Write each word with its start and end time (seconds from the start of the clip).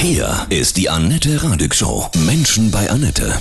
Hier 0.00 0.46
ist 0.48 0.76
die 0.76 0.88
Annette 0.88 1.42
Radig 1.42 1.74
Show. 1.74 2.06
Menschen 2.24 2.70
bei 2.70 2.88
Annette. 2.88 3.32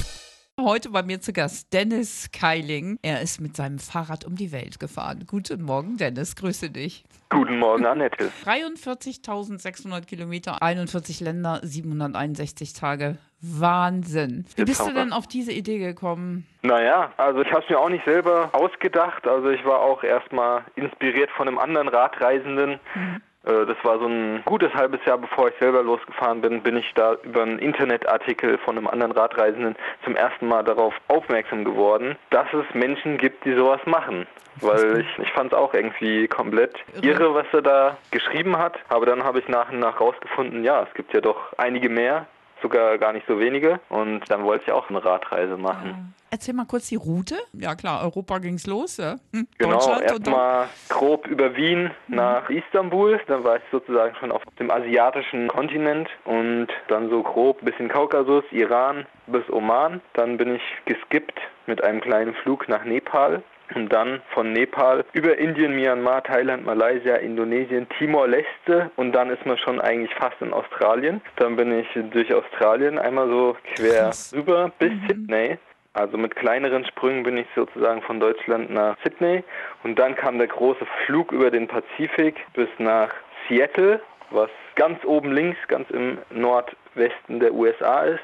Heute 0.60 0.90
bei 0.90 1.04
mir 1.04 1.22
zu 1.22 1.32
Gast 1.32 1.72
Dennis 1.72 2.32
Keiling. 2.34 2.98
Er 3.04 3.22
ist 3.22 3.40
mit 3.40 3.56
seinem 3.56 3.78
Fahrrad 3.78 4.26
um 4.26 4.36
die 4.36 4.52
Welt 4.52 4.80
gefahren. 4.80 5.26
Guten 5.28 5.62
Morgen, 5.62 5.98
Dennis. 5.98 6.36
Grüße 6.36 6.72
dich. 6.72 7.04
Guten 7.30 7.60
Morgen, 7.60 7.86
Annette. 7.86 8.32
43.600 8.46 10.08
Kilometer, 10.08 10.64
41 10.64 11.20
Länder, 11.20 11.60
761 11.62 12.74
Tage. 12.74 13.20
Wahnsinn. 13.40 14.46
Wie 14.56 14.64
bist 14.64 14.82
du 14.82 14.92
denn 14.92 15.14
auf 15.14 15.28
diese 15.28 15.52
Idee 15.52 15.78
gekommen? 15.78 16.48
Naja, 16.64 17.12
also 17.18 17.42
ich 17.42 17.52
habe 17.52 17.62
es 17.62 17.70
mir 17.70 17.80
auch 17.80 17.90
nicht 17.90 18.04
selber 18.04 18.50
ausgedacht. 18.54 19.28
Also 19.28 19.52
ich 19.52 19.64
war 19.64 19.82
auch 19.82 20.04
erstmal 20.04 20.64
inspiriert 20.76 21.30
von 21.38 21.48
einem 21.48 21.60
anderen 21.60 21.88
Radreisenden. 21.88 22.72
Äh, 22.96 23.20
Das 23.48 23.78
war 23.84 23.98
so 23.98 24.08
ein 24.08 24.42
gutes 24.44 24.74
halbes 24.74 25.00
Jahr, 25.06 25.18
bevor 25.18 25.48
ich 25.48 25.54
selber 25.58 25.82
losgefahren 25.82 26.42
bin, 26.42 26.62
bin 26.62 26.76
ich 26.76 26.94
da 26.96 27.16
über 27.24 27.44
einen 27.44 27.60
Internetartikel 27.60 28.58
von 28.58 28.78
einem 28.78 28.88
anderen 28.88 29.14
Radreisenden 29.14 29.78
zum 30.04 30.18
ersten 30.18 30.50
Mal 30.50 30.66
darauf 30.66 30.94
aufmerksam 31.08 31.64
geworden, 31.64 32.18
dass 32.30 32.48
es 32.52 32.66
Menschen 32.74 33.18
gibt, 33.18 33.46
die 33.46 33.54
sowas 33.54 33.80
machen. 33.86 34.28
Weil 34.60 35.00
ich, 35.00 35.24
ich 35.24 35.32
fand 35.32 35.54
es 35.54 35.58
auch 35.58 35.74
irgendwie 35.74 36.28
komplett 36.28 36.76
irre, 37.02 37.34
was 37.34 37.46
er 37.54 37.62
da 37.62 37.98
geschrieben 38.12 38.58
hat. 38.58 38.78
Aber 38.90 39.06
dann 39.06 39.24
habe 39.24 39.40
ich 39.40 39.48
nach 39.48 39.72
und 39.72 39.80
nach 39.80 40.02
rausgefunden, 40.02 40.66
ja, 40.66 40.84
es 40.84 40.94
gibt 40.94 41.14
ja 41.14 41.22
doch 41.22 41.54
einige 41.58 41.88
mehr, 41.88 42.26
sogar 42.62 42.98
gar 42.98 43.14
nicht 43.14 43.26
so 43.28 43.40
wenige. 43.40 43.80
Und 43.90 44.22
dann 44.30 44.44
wollte 44.44 44.66
ich 44.68 44.72
auch 44.72 44.90
eine 44.90 45.04
Radreise 45.04 45.58
machen. 45.58 46.14
Erzähl 46.30 46.54
mal 46.54 46.66
kurz 46.66 46.90
die 46.90 46.98
Route. 46.98 47.36
Ja 47.54 47.76
klar, 47.76 48.04
Europa 48.04 48.40
ging's 48.40 48.68
los. 48.68 48.98
Ja. 48.98 49.16
Hm, 49.34 49.48
Genau, 49.58 50.00
erstmal 50.02 50.68
grob 50.90 51.26
über 51.28 51.56
Wien 51.56 51.92
nach 52.08 52.50
Istanbul. 52.50 53.20
Dann 53.28 53.44
war 53.46 53.58
ich 53.58 53.64
sozusagen 53.72 54.14
schon 54.16 54.32
auf 54.32 54.42
dem 54.60 54.70
asiatischen 54.70 55.48
Kontinent 55.48 56.10
und 56.26 56.68
dann 56.90 57.10
so 57.10 57.24
grob 57.24 57.64
bis 57.64 57.74
in 57.80 57.88
Kaukasus, 57.88 58.44
Iran 58.52 59.06
bis 59.28 59.50
Oman. 59.50 60.02
Dann 60.14 60.38
bin 60.38 60.56
ich 60.56 60.62
geskippt 60.86 61.40
mit 61.66 61.82
einem 61.84 62.02
kleinen 62.02 62.34
Flug 62.36 62.68
nach 62.68 62.84
Nepal. 62.84 63.42
Und 63.76 63.92
dann 63.92 64.22
von 64.34 64.54
Nepal 64.54 65.04
über 65.14 65.38
Indien, 65.38 65.76
Myanmar, 65.76 66.24
Thailand, 66.24 66.66
Malaysia, 66.66 67.16
Indonesien, 67.16 67.88
Timor-Leste 67.98 68.92
und 68.96 69.12
dann 69.12 69.30
ist 69.30 69.46
man 69.46 69.58
schon 69.58 69.82
eigentlich 69.82 70.14
fast 70.16 70.42
in 70.42 70.54
Australien. 70.54 71.22
Dann 71.36 71.56
bin 71.56 71.78
ich 71.78 71.88
durch 72.12 72.34
Australien 72.34 72.98
einmal 72.98 73.28
so 73.28 73.58
quer 73.76 74.06
Krass. 74.06 74.34
rüber 74.34 74.72
bis 74.80 74.92
Sydney. 75.08 75.58
Also 75.94 76.16
mit 76.18 76.36
kleineren 76.36 76.86
Sprüngen 76.86 77.24
bin 77.24 77.38
ich 77.38 77.48
sozusagen 77.56 78.04
von 78.04 78.20
Deutschland 78.20 78.70
nach 78.70 78.96
Sydney 79.04 79.44
und 79.84 79.98
dann 79.98 80.16
kam 80.16 80.38
der 80.38 80.48
große 80.48 80.86
Flug 81.06 81.32
über 81.32 81.50
den 81.50 81.68
Pazifik 81.68 82.36
bis 82.54 82.70
nach 82.78 83.10
Seattle, 83.48 84.00
was 84.30 84.50
ganz 84.76 85.04
oben 85.06 85.32
links, 85.32 85.58
ganz 85.68 85.90
im 85.90 86.20
Nordwesten 86.30 87.40
der 87.40 87.52
USA 87.54 88.02
ist. 88.04 88.22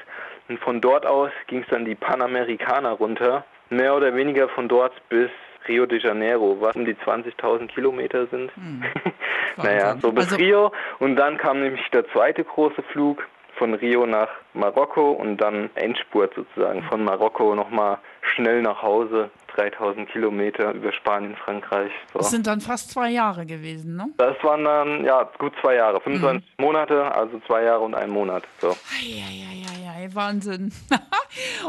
Und 0.48 0.60
von 0.60 0.80
dort 0.80 1.04
aus 1.04 1.30
ging 1.48 1.62
es 1.62 1.68
dann 1.68 1.84
die 1.84 1.94
Panamerikaner 1.96 2.92
runter, 2.92 3.44
mehr 3.76 3.94
oder 3.94 4.14
weniger 4.14 4.48
von 4.50 4.68
dort 4.68 4.92
bis 5.08 5.30
Rio 5.68 5.86
de 5.86 5.98
Janeiro, 5.98 6.56
was 6.60 6.76
um 6.76 6.84
die 6.84 6.94
20.000 6.94 7.68
Kilometer 7.68 8.26
sind. 8.26 8.50
naja, 9.56 9.86
Wahnsinn. 9.86 10.00
so 10.00 10.12
bis 10.12 10.24
Also- 10.24 10.36
Rio. 10.36 10.72
Und 10.98 11.16
dann 11.16 11.36
kam 11.38 11.60
nämlich 11.60 11.82
der 11.92 12.06
zweite 12.10 12.44
große 12.44 12.82
Flug 12.92 13.26
von 13.56 13.72
Rio 13.74 14.04
nach 14.04 14.28
Marokko 14.52 15.12
und 15.12 15.36
dann 15.38 15.70
Endspurt 15.76 16.34
sozusagen 16.34 16.82
von 16.84 17.04
Marokko 17.04 17.54
nochmal 17.54 17.98
schnell 18.34 18.62
nach 18.62 18.82
Hause, 18.82 19.30
3000 19.54 20.08
Kilometer 20.10 20.72
über 20.72 20.92
Spanien, 20.92 21.36
Frankreich. 21.36 21.92
Das 22.12 22.26
So. 22.26 22.30
sind 22.32 22.48
dann 22.48 22.60
fast 22.60 22.90
zwei 22.90 23.10
Jahre 23.10 23.46
gewesen, 23.46 23.94
ne? 23.94 24.06
Das 24.16 24.34
waren 24.42 24.64
dann, 24.64 25.04
ja, 25.04 25.30
gut 25.38 25.52
zwei 25.62 25.76
Jahre, 25.76 26.00
25 26.00 26.44
Mhm. 26.58 26.64
Monate, 26.64 27.14
also 27.14 27.38
zwei 27.46 27.62
Jahre 27.62 27.80
und 27.82 27.94
ein 27.94 28.10
Monat. 28.10 28.42
So. 28.58 28.70
Eieieiei, 28.98 30.08
Wahnsinn. 30.12 30.72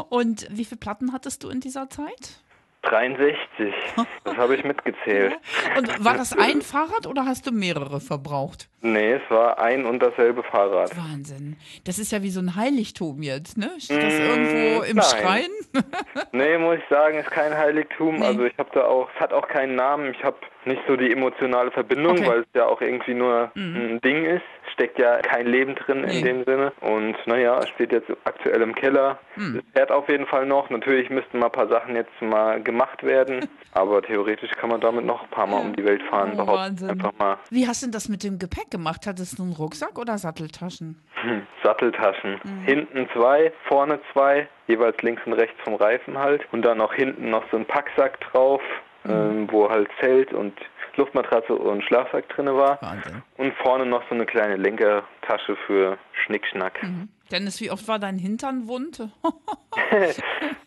und 0.08 0.46
wie 0.50 0.64
viele 0.64 0.78
Platten 0.78 1.12
hattest 1.12 1.44
du 1.44 1.48
in 1.48 1.60
dieser 1.60 1.88
Zeit? 1.90 2.40
63, 2.82 3.74
das 4.22 4.36
habe 4.36 4.54
ich 4.54 4.62
mitgezählt. 4.62 5.34
Und 5.76 6.04
war 6.04 6.14
das 6.16 6.32
ein 6.38 6.62
Fahrrad 6.62 7.08
oder 7.08 7.24
hast 7.26 7.44
du 7.46 7.50
mehrere 7.50 8.00
verbraucht? 8.00 8.68
Nee, 8.80 9.14
es 9.14 9.22
war 9.28 9.58
ein 9.58 9.84
und 9.86 10.00
dasselbe 10.00 10.44
Fahrrad. 10.44 10.96
Wahnsinn. 10.96 11.56
Das 11.82 11.98
ist 11.98 12.12
ja 12.12 12.22
wie 12.22 12.30
so 12.30 12.38
ein 12.38 12.54
Heiligtum 12.54 13.22
jetzt, 13.22 13.58
ne? 13.58 13.72
Steht 13.80 14.00
das 14.04 14.12
Mm, 14.14 14.20
irgendwo 14.22 14.82
im 14.84 14.96
nein. 14.98 15.04
Schrein? 15.04 15.50
Nee, 16.32 16.58
muss 16.58 16.76
ich 16.78 16.84
sagen, 16.88 17.18
ist 17.18 17.30
kein 17.30 17.56
Heiligtum. 17.56 18.16
Nee. 18.16 18.26
Also 18.26 18.44
ich 18.44 18.56
habe 18.56 18.70
da 18.72 18.84
auch, 18.84 19.08
es 19.14 19.20
hat 19.20 19.32
auch 19.32 19.48
keinen 19.48 19.74
Namen. 19.74 20.14
Ich 20.14 20.22
habe 20.22 20.36
nicht 20.64 20.82
so 20.86 20.94
die 20.96 21.10
emotionale 21.10 21.72
Verbindung, 21.72 22.12
Okay. 22.12 22.22
Mhm. 22.22 22.26
weil 22.28 22.40
es 22.40 22.46
ja 22.54 22.66
auch 22.66 22.80
irgendwie 22.80 23.14
nur 23.14 23.50
ein 23.56 24.00
Ding 24.04 24.24
ist. 24.26 24.42
Steckt 24.76 24.98
ja 24.98 25.18
kein 25.22 25.46
Leben 25.46 25.74
drin 25.74 26.02
Nee. 26.02 26.18
in 26.18 26.24
dem 26.24 26.44
Sinne. 26.44 26.70
Und 26.82 27.16
naja, 27.26 27.58
es 27.60 27.68
steht 27.70 27.92
jetzt 27.92 28.10
aktuell 28.24 28.60
im 28.60 28.74
Keller. 28.74 29.18
Mhm. 29.36 29.62
Es 29.66 29.72
fährt 29.72 29.90
auf 29.90 30.06
jeden 30.10 30.26
Fall 30.26 30.44
noch. 30.44 30.68
Natürlich 30.68 31.08
müssten 31.08 31.38
mal 31.38 31.46
ein 31.46 31.52
paar 31.52 31.68
Sachen 31.68 31.96
jetzt 31.96 32.12
mal 32.20 32.62
gemacht 32.62 33.02
werden. 33.02 33.48
aber 33.72 34.02
theoretisch 34.02 34.50
kann 34.52 34.68
man 34.68 34.80
damit 34.82 35.06
noch 35.06 35.22
ein 35.22 35.30
paar 35.30 35.46
Mal 35.46 35.60
um 35.62 35.74
die 35.74 35.84
Welt 35.84 36.02
fahren. 36.10 36.32
Oh, 36.38 36.46
Wahnsinn. 36.46 36.90
Einfach 36.90 37.12
mal 37.18 37.38
Wie 37.50 37.66
hast 37.66 37.82
du 37.82 37.86
denn 37.86 37.92
das 37.92 38.08
mit 38.10 38.22
dem 38.22 38.38
Gepäck 38.38 38.70
gemacht? 38.70 39.06
Hattest 39.06 39.38
du 39.38 39.44
einen 39.44 39.52
Rucksack 39.52 39.98
oder 39.98 40.18
Satteltaschen? 40.18 41.00
hm, 41.22 41.46
Satteltaschen. 41.62 42.38
Mhm. 42.44 42.62
Hinten 42.66 43.08
zwei, 43.14 43.52
vorne 43.68 43.98
zwei. 44.12 44.46
Jeweils 44.66 45.00
links 45.02 45.22
und 45.24 45.32
rechts 45.34 45.56
vom 45.64 45.74
Reifen 45.76 46.18
halt. 46.18 46.42
Und 46.52 46.62
dann 46.66 46.80
auch 46.82 46.92
hinten 46.92 47.30
noch 47.30 47.44
so 47.50 47.56
ein 47.56 47.64
Packsack 47.64 48.20
drauf, 48.20 48.60
Mhm. 49.04 49.10
ähm, 49.12 49.48
wo 49.50 49.70
halt 49.70 49.88
Zelt 50.00 50.32
und 50.32 50.52
Luftmatratze 50.96 51.54
und 51.54 51.82
Schlafsack 51.84 52.28
drin 52.30 52.46
war. 52.46 52.80
Wahnsinn. 52.82 53.22
Und 53.36 53.54
vorne 53.62 53.86
noch 53.86 54.02
so 54.08 54.14
eine 54.14 54.26
kleine 54.26 54.56
Lenkertasche 54.56 55.56
für 55.66 55.98
Schnickschnack. 56.24 56.82
Mhm. 56.82 57.08
Dennis, 57.30 57.60
wie 57.60 57.70
oft 57.72 57.88
war 57.88 57.98
dein 57.98 58.18
Hintern 58.18 58.68
wund? 58.68 59.08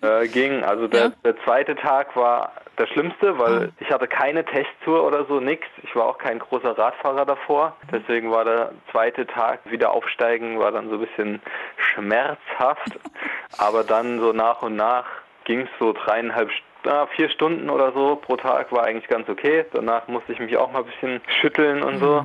Äh, 0.02 0.28
ging. 0.30 0.64
Also 0.64 0.88
der, 0.88 1.08
Ja. 1.08 1.12
der 1.26 1.44
zweite 1.44 1.76
Tag 1.76 2.16
war 2.16 2.54
der 2.78 2.88
schlimmste, 2.88 3.38
weil 3.38 3.74
ich 3.82 3.90
hatte 3.92 4.08
keine 4.08 4.46
Testtour 4.46 5.06
oder 5.06 5.26
so, 5.26 5.42
nix. 5.42 5.68
Ich 5.84 5.94
war 5.94 6.06
auch 6.06 6.18
kein 6.18 6.40
großer 6.40 6.78
Radfahrer 6.78 7.26
davor. 7.26 7.76
Deswegen 7.92 8.32
war 8.32 8.46
der 8.46 8.72
zweite 8.92 9.28
Tag 9.28 9.60
wieder 9.70 9.92
aufsteigen, 9.92 10.58
war 10.58 10.72
dann 10.72 10.88
so 10.90 10.96
ein 10.96 11.02
bisschen 11.02 11.42
schmerzhaft. 11.78 12.98
Aber 13.58 13.84
dann 13.84 14.20
so 14.20 14.32
nach 14.32 14.62
und 14.62 14.78
nach 14.78 15.06
ging 15.44 15.62
es 15.62 15.70
so 15.80 15.92
dreieinhalb 15.92 16.50
Ah, 16.90 17.06
vier 17.16 17.30
Stunden 17.30 17.70
oder 17.70 17.92
so 17.92 18.16
pro 18.16 18.36
Tag 18.36 18.72
war 18.72 18.84
eigentlich 18.84 19.08
ganz 19.08 19.30
okay. 19.30 19.64
Danach 19.74 20.08
musste 20.08 20.34
ich 20.34 20.40
mich 20.40 20.58
auch 20.58 20.72
mal 20.72 20.80
ein 20.80 20.86
bisschen 20.86 21.22
schütteln 21.40 21.84
und 21.84 22.00
so. 22.00 22.24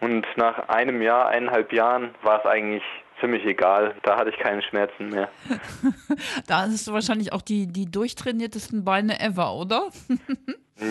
Und 0.00 0.26
nach 0.36 0.68
einem 0.68 1.00
Jahr, 1.02 1.28
eineinhalb 1.28 1.72
Jahren 1.72 2.12
war 2.22 2.40
es 2.40 2.44
eigentlich 2.44 2.82
ziemlich 3.20 3.46
egal. 3.46 3.94
Da 4.02 4.16
hatte 4.16 4.30
ich 4.30 4.38
keine 4.38 4.60
Schmerzen 4.62 5.10
mehr. 5.10 5.28
Da 6.48 6.62
hast 6.62 6.88
du 6.88 6.92
wahrscheinlich 6.92 7.32
auch 7.32 7.42
die, 7.42 7.68
die 7.68 7.88
durchtrainiertesten 7.88 8.84
Beine 8.84 9.20
ever, 9.20 9.54
oder? 9.54 9.90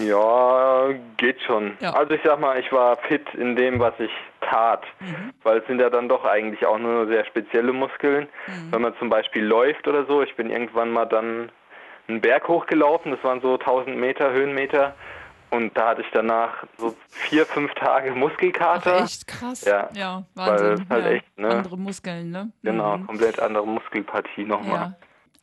Ja, 0.05 0.87
geht 1.17 1.41
schon. 1.41 1.75
Ja. 1.81 1.91
Also 1.91 2.13
ich 2.13 2.21
sag 2.23 2.39
mal, 2.39 2.57
ich 2.57 2.71
war 2.71 2.95
fit 3.09 3.27
in 3.33 3.57
dem, 3.57 3.77
was 3.79 3.93
ich 3.99 4.11
tat. 4.39 4.85
Weil 5.43 5.57
es 5.57 5.67
sind 5.67 5.81
ja 5.81 5.89
dann 5.89 6.07
doch 6.07 6.23
eigentlich 6.23 6.65
auch 6.65 6.79
nur 6.79 7.07
sehr 7.07 7.25
spezielle 7.25 7.73
Muskeln. 7.73 8.29
Wenn 8.69 8.81
man 8.83 8.95
zum 8.99 9.09
Beispiel 9.09 9.43
läuft 9.43 9.89
oder 9.89 10.05
so, 10.05 10.21
ich 10.21 10.33
bin 10.37 10.49
irgendwann 10.49 10.91
mal 10.91 11.05
dann 11.05 11.51
einen 12.07 12.21
Berg 12.21 12.47
hochgelaufen, 12.47 13.11
das 13.11 13.23
waren 13.23 13.41
so 13.41 13.53
1000 13.57 13.97
Meter, 13.97 14.31
Höhenmeter. 14.31 14.95
Und 15.49 15.75
da 15.77 15.89
hatte 15.89 16.01
ich 16.01 16.07
danach 16.13 16.63
so 16.77 16.95
vier, 17.09 17.45
fünf 17.45 17.73
Tage 17.73 18.11
Muskelkater. 18.13 18.95
Ach, 18.99 19.03
echt 19.03 19.27
krass. 19.27 19.65
Ja, 19.65 19.89
ja 19.93 20.23
weil 20.33 20.49
Wahnsinn. 20.51 20.73
es 20.85 20.89
halt 20.89 21.05
ja. 21.05 21.11
echt, 21.11 21.37
ne? 21.37 21.47
Andere 21.49 21.77
Muskeln, 21.77 22.31
ne? 22.31 22.51
Genau, 22.63 22.97
Mhm. 22.97 23.07
komplett 23.07 23.39
andere 23.39 23.67
Muskelpartie 23.67 24.45
nochmal. 24.45 24.73
Ja. 24.79 24.93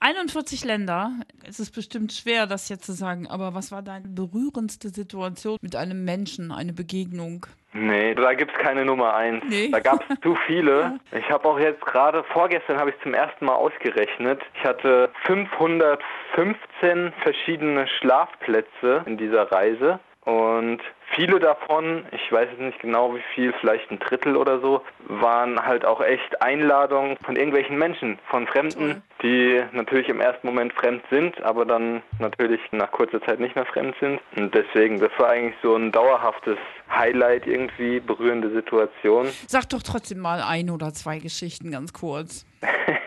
41 0.01 0.65
Länder. 0.65 1.11
Es 1.47 1.59
ist 1.59 1.75
bestimmt 1.75 2.13
schwer, 2.13 2.47
das 2.47 2.69
jetzt 2.69 2.85
zu 2.85 2.93
sagen, 2.93 3.27
aber 3.27 3.55
was 3.55 3.73
war 3.73 3.83
deine 3.83 4.09
berührendste 4.09 4.91
Situation 4.91 5.59
mit 5.61 5.75
einem 5.75 6.05
Menschen, 6.05 6.53
eine 6.53 6.73
Begegnung? 6.73 7.47
Nee, 7.73 8.15
da 8.15 8.33
gibt's 8.35 8.55
keine 8.59 8.85
Nummer 8.85 9.15
eins. 9.15 9.45
Nee. 9.47 9.71
Da 9.71 9.81
gab's 9.81 10.07
zu 10.23 10.37
viele. 10.47 11.01
Ich 11.13 11.29
habe 11.31 11.49
auch 11.49 11.59
jetzt 11.59 11.85
gerade, 11.85 12.25
vorgestern 12.33 12.79
habe 12.79 12.91
ich 12.91 12.97
zum 13.03 13.13
ersten 13.13 13.45
Mal 13.45 13.55
ausgerechnet. 13.55 14.41
Ich 14.55 14.65
hatte 14.65 15.11
515 15.27 17.13
verschiedene 17.23 17.87
Schlafplätze 17.99 19.03
in 19.07 19.19
dieser 19.19 19.51
Reise. 19.51 19.99
Und 20.25 20.81
viele 21.15 21.39
davon, 21.39 22.05
ich 22.13 22.31
weiß 22.33 22.49
jetzt 22.51 22.61
nicht 22.61 22.81
genau 22.81 23.15
wie 23.15 23.23
viel, 23.35 23.53
vielleicht 23.61 23.91
ein 23.91 23.99
Drittel 23.99 24.37
oder 24.37 24.61
so, 24.61 24.83
waren 25.09 25.65
halt 25.65 25.85
auch 25.85 26.01
echt 26.01 26.41
Einladungen 26.43 27.17
von 27.25 27.37
irgendwelchen 27.37 27.79
Menschen, 27.79 28.19
von 28.31 28.47
Fremden, 28.47 29.03
die 29.23 29.63
natürlich 29.73 30.09
im 30.09 30.21
ersten 30.21 30.47
Moment 30.47 30.73
fremd 30.73 31.03
sind, 31.11 31.41
aber 31.43 31.65
dann 31.65 32.03
natürlich 32.19 32.61
nach 32.73 32.91
kurzer 32.91 33.23
Zeit 33.23 33.41
nicht 33.41 33.55
mehr 33.55 33.67
fremd 33.67 33.95
sind. 34.01 34.21
Und 34.37 34.55
deswegen, 34.55 34.99
das 35.01 35.11
war 35.19 35.31
eigentlich 35.31 35.57
so 35.63 35.75
ein 35.75 35.93
dauerhaftes 35.93 36.59
Highlight 36.91 37.47
irgendwie, 37.47 38.01
berührende 38.01 38.51
Situation. 38.51 39.29
Sag 39.47 39.69
doch 39.69 39.83
trotzdem 39.83 40.19
mal 40.19 40.43
ein 40.43 40.71
oder 40.71 40.93
zwei 40.93 41.19
Geschichten 41.19 41.71
ganz 41.71 41.93
kurz. 41.93 42.47